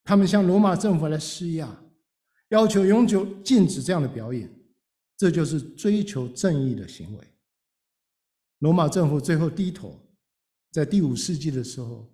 [0.04, 1.86] 他们向罗马政府来施压，
[2.50, 4.54] 要求永久禁止这样的表演。
[5.16, 7.28] 这就是追求正义的行为。
[8.60, 9.98] 罗马政府最后低头，
[10.72, 12.14] 在第五世纪的时候，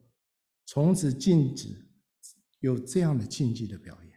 [0.67, 1.89] 从此禁止
[2.59, 4.13] 有这样的禁忌的表演。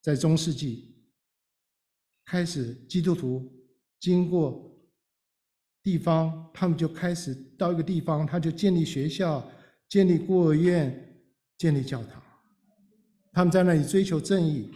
[0.00, 0.96] 在中世纪，
[2.24, 3.52] 开始基督徒
[4.00, 4.65] 经过
[5.86, 9.48] 地方，他们就开始到一个地方，他就建立学校、
[9.88, 11.22] 建立孤儿院、
[11.56, 12.20] 建立教堂，
[13.32, 14.68] 他们在那里追求正义。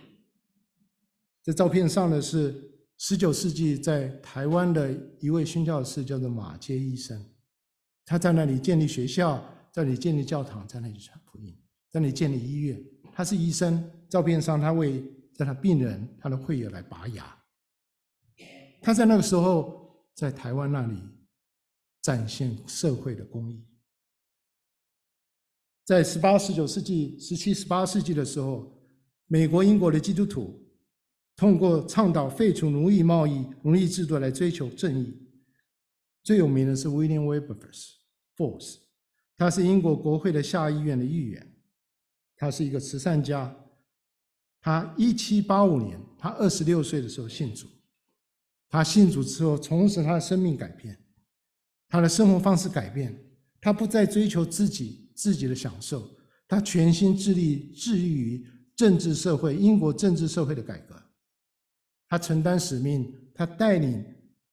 [1.42, 2.54] 这照片上的是
[2.98, 7.20] 十九世纪在台湾的一位宣教士，叫做马偕医生。
[8.06, 11.52] 他在那里建立学校，在那里建立教堂，在那里传福音，
[11.90, 12.80] 在那里建立医院。
[13.12, 13.82] 他是医生。
[14.08, 15.02] 照片上，他为
[15.34, 17.36] 在他病人、他的会友来拔牙。
[18.80, 19.79] 他在那个时候
[20.20, 21.00] 在台湾那里
[22.02, 23.64] 展现社会的公义。
[25.86, 28.70] 在十八、十九世纪、十七、十八世纪的时候，
[29.28, 30.62] 美国、英国的基督徒。
[31.36, 35.26] 通过倡导废除奴役贸易、奴役制度来追求正义。
[36.22, 38.76] 最有名的是 William Wilberforce，
[39.38, 41.54] 他是英国国会的下议院的议员，
[42.36, 43.56] 他是一个慈善家。
[44.60, 47.66] 他一七八五年，他二十六岁的时候信主。
[48.70, 50.96] 他信主之后，从此他的生命改变，
[51.88, 53.14] 他的生活方式改变，
[53.60, 56.08] 他不再追求自己自己的享受，
[56.46, 58.46] 他全心致力致力于
[58.76, 60.94] 政治社会、英国政治社会的改革。
[62.08, 64.04] 他承担使命，他带领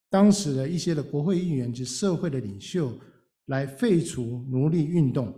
[0.10, 3.00] 当时的一些的国会议员及社会的领袖
[3.46, 5.34] 来废除奴隶运动，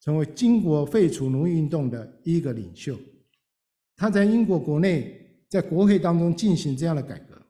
[0.00, 2.96] 成为英国废除奴隶运动的一个领袖。
[3.96, 5.23] 他在英国国内，
[5.54, 7.40] 在国会当中进行这样的改革。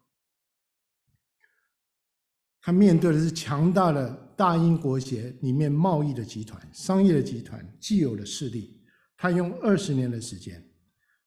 [2.61, 8.79] 他面对的是强大的大英国协里面贸易的集团、商业的集团既有的势力。
[9.17, 10.63] 他用二十年的时间，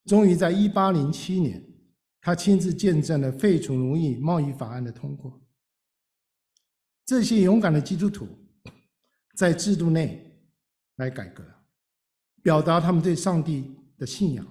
[0.05, 1.67] 终于在一八零七年。
[2.21, 5.41] 他亲自见证了废除奴役贸易法案的通过。
[7.07, 8.27] 这些勇敢的基督徒
[9.35, 10.31] 在制度内
[10.97, 11.43] 来改革，
[12.43, 14.45] 表达他们对上帝的信仰，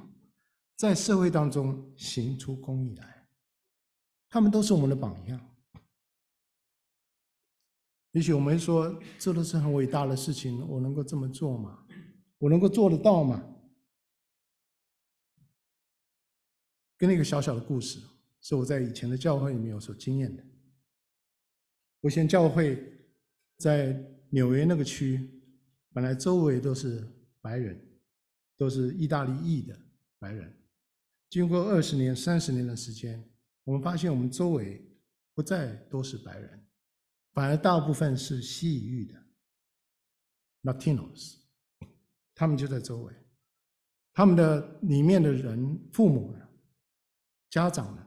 [0.77, 3.27] 在社会当中行出公义来。
[4.29, 5.41] 他们都是我们的榜样。
[8.13, 11.87] 也许我们说，这都是很伟大的事情，我能够这么做吗？
[12.39, 13.43] 我能够做得到吗？
[16.99, 18.01] 跟那个小小的故事，
[18.41, 20.43] 是我在以前的教会里面有所经验的。
[22.01, 23.07] 我以前教会
[23.59, 25.43] 在纽约那个区，
[25.93, 27.07] 本来周围都是
[27.41, 27.79] 白人，
[28.57, 29.79] 都是意大利裔的
[30.19, 30.53] 白人。
[31.29, 33.23] 经过二十年、三十年的时间，
[33.65, 34.87] 我们发现我们周围
[35.35, 36.67] 不再都是白人，
[37.33, 39.15] 反而大部分是西裔的
[40.63, 41.39] Latinos，
[42.35, 43.13] 他们就在周围，
[44.13, 46.49] 他们的里面的人父母呢，
[47.51, 48.07] 家长呢，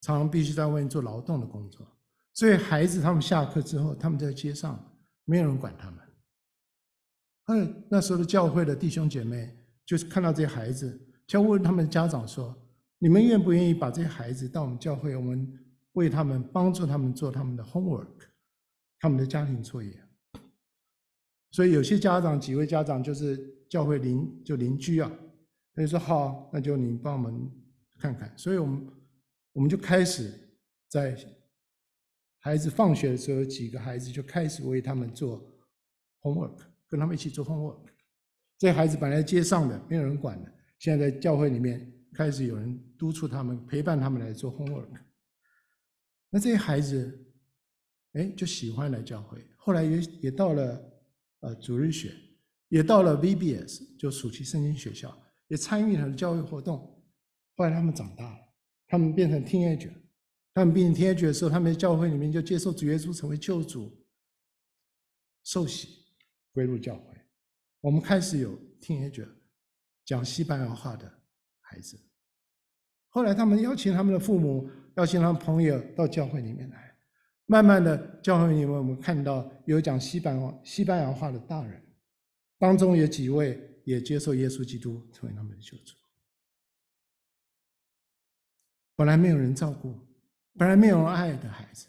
[0.00, 1.86] 常常必须在外面做劳动的工作，
[2.32, 6.00] 所以孩子他们下课之后，他们在街上，没有人管他们。
[7.44, 9.54] 哎，那时候的教会的弟兄姐妹，
[9.84, 12.54] 就是看到这些孩子，就问他们家长说
[12.98, 15.52] ：“你们愿不愿意把这些孩子到我们教会，我们
[15.92, 18.28] 为他们帮助他们做他们的 homework，
[18.98, 19.92] 他们的家庭作业？”
[21.50, 25.10] 所以有些家长，几位家长就是教会邻就邻居啊，
[25.74, 27.50] 他就说：“好，那就你帮我们。”
[27.96, 28.86] 看看，所以我们
[29.52, 30.30] 我们就开始
[30.88, 31.16] 在
[32.40, 35.40] 孩子放学的时候，几个孩子就开始为他们做
[36.20, 36.58] homework，
[36.88, 37.78] 跟他们一起做 homework。
[38.58, 44.88] 这些孩子本来街上的，没有人管的，现在在教会里面开始有人督促他们，陪伴他们来做 homework。
[46.30, 47.26] 那这些孩子，
[48.12, 49.44] 哎，就喜欢来教会。
[49.56, 50.92] 后来也也到了
[51.40, 52.14] 呃主日学，
[52.68, 55.16] 也到了 VBS，就暑期圣经学校，
[55.48, 57.02] 也参与了教会活动。
[57.56, 58.38] 后来他们长大了，
[58.88, 59.92] 他们变成 teenager，
[60.52, 64.04] 他们变成 teenager 的时候，他们在教会里面就接受主耶稣成为救主，
[65.44, 66.04] 受洗
[66.52, 67.16] 归入教会。
[67.80, 69.28] 我们开始有 teenager
[70.04, 71.10] 讲西班牙话的
[71.60, 71.98] 孩子。
[73.08, 76.96] 后来他们邀请他们的父母，邀请他们朋友到教会里面来。
[77.46, 81.80] 慢慢的，教会里面我们看到有讲西班牙西班牙话的大人，
[82.58, 85.94] 当中有几位也接受耶稣基督成为他们的救主。
[88.96, 89.94] 本来没有人照顾，
[90.56, 91.86] 本来没有人爱的孩子，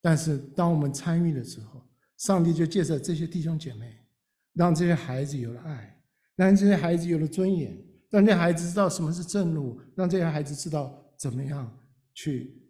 [0.00, 4.06] 但是当我们参与的时候，上帝就借着这些弟兄姐妹，
[4.54, 5.97] 让这些孩子有了爱，
[6.38, 7.76] 让这些孩子有了尊严，
[8.10, 11.84] 让这些孩子知道什么是正路，让这些孩子知道怎么样
[12.14, 12.62] 去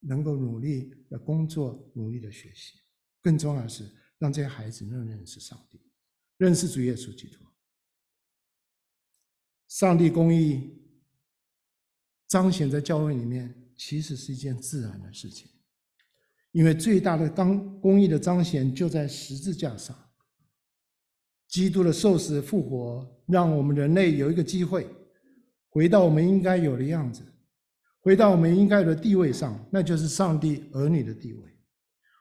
[0.00, 2.74] 能够努力的工作，努力的学习。
[3.22, 5.80] 更重要的是，让这些孩子能认识上帝，
[6.36, 7.38] 认识主耶稣基督。
[9.66, 10.78] 上帝公义
[12.28, 15.50] 彰显在教会里面，其实是一件自然的事情，
[16.52, 20.05] 因为最大的当公义的彰显就在十字架上。
[21.48, 24.86] 基督的受死复活，让我们人类有一个机会，
[25.68, 27.22] 回到我们应该有的样子，
[28.00, 31.48] 回到我们应该有的地位上，那就是上帝儿女的地位；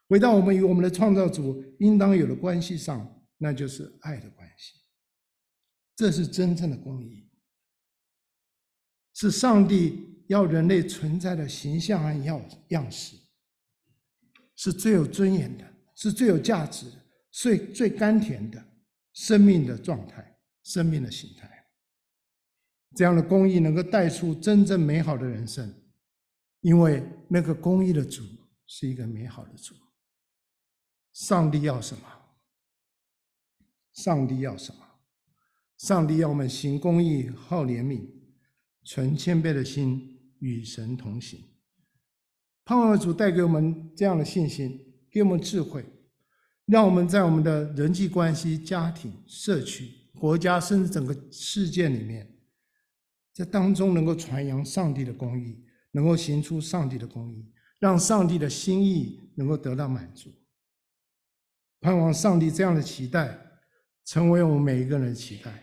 [0.08, 4.74] 回到我们与我们的创造主应当有的关系上，那就是爱的关系。
[5.96, 7.30] 这是真正的公义。
[9.14, 13.16] 是上帝要人类存在的形象和样样式，
[14.58, 15.64] 是最有尊严的，
[15.96, 16.98] 是最有价值的，
[17.32, 18.62] 最最甘甜的
[19.16, 21.50] 生命的状态，生命的形态。
[22.96, 25.74] 这样的公义能够带出真正美好的人生，
[26.62, 28.24] 因为那个公义的主
[28.68, 29.74] 是一个美好的主。
[31.14, 32.04] 上帝要什么？
[33.94, 34.86] 上帝要什么？
[35.78, 38.14] 上帝要我们行公义，好怜悯。
[38.88, 41.44] 存谦卑的心与神同行，
[42.64, 45.84] 盼望主带给我们这样的信心，给我们智慧，
[46.66, 52.38] 让我们在我们的人际关系、家庭、社区、国家，甚至整个世界里面，
[53.34, 60.34] 在当中能够传扬上帝的公义，能够行出上帝的公义，让上帝的心意能够得到满足。
[61.82, 63.38] 盼望上帝这样的期待，
[64.06, 65.62] 成为我们每一个人的期待。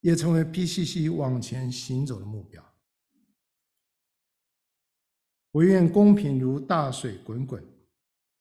[0.00, 2.62] 也成为 PCC 往前行走的目标。
[5.50, 7.64] 我愿公平如大水滚滚，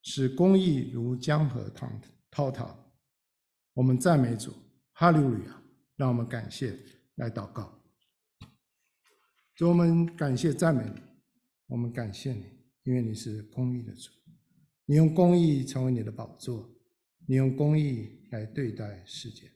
[0.03, 1.89] 使公义如江河滔
[2.29, 2.93] 滔滔。
[3.73, 4.53] 我们赞美主，
[4.91, 5.63] 哈利路亚！
[5.95, 6.77] 让我们感谢
[7.15, 7.81] 来祷告。
[9.55, 11.01] 主，我们感谢赞美你，
[11.67, 12.43] 我们感谢你，
[12.83, 14.11] 因为你是公义的主。
[14.85, 16.69] 你用公义成为你的宝座，
[17.25, 19.49] 你用公义来对待世界。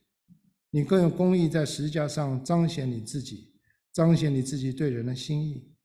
[0.69, 3.59] 你更用公义，在十字架上彰显你自己，
[3.91, 5.75] 彰显你自己对人的心意。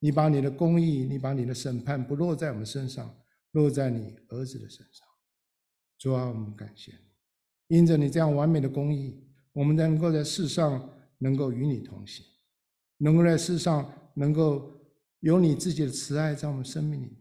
[0.00, 3.16] 你把你的公义，你把你的审判不落在我们身上，
[3.52, 5.06] 落在你儿子的身上。
[5.98, 9.22] 主啊，我们感谢你，因着你这样完美的公义，
[9.52, 12.24] 我们能够在世上能够与你同行，
[12.98, 14.72] 能够在世上能够
[15.20, 17.16] 有你自己的慈爱在我们生命里面，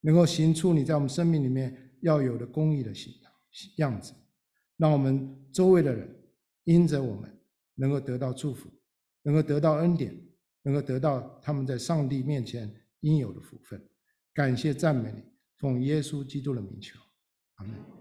[0.00, 3.12] 能够行出你在我们生命里面要有的公义的形
[3.76, 4.12] 样子，
[4.76, 6.16] 让我们周围的人。
[6.64, 7.28] 因着我们
[7.74, 8.70] 能够得到祝福，
[9.22, 10.14] 能够得到恩典，
[10.62, 13.82] 能够得到他们在上帝面前应有的福分，
[14.34, 15.22] 感谢赞美你，
[15.60, 16.98] 奉耶稣基督的名求，
[17.56, 17.99] 阿门。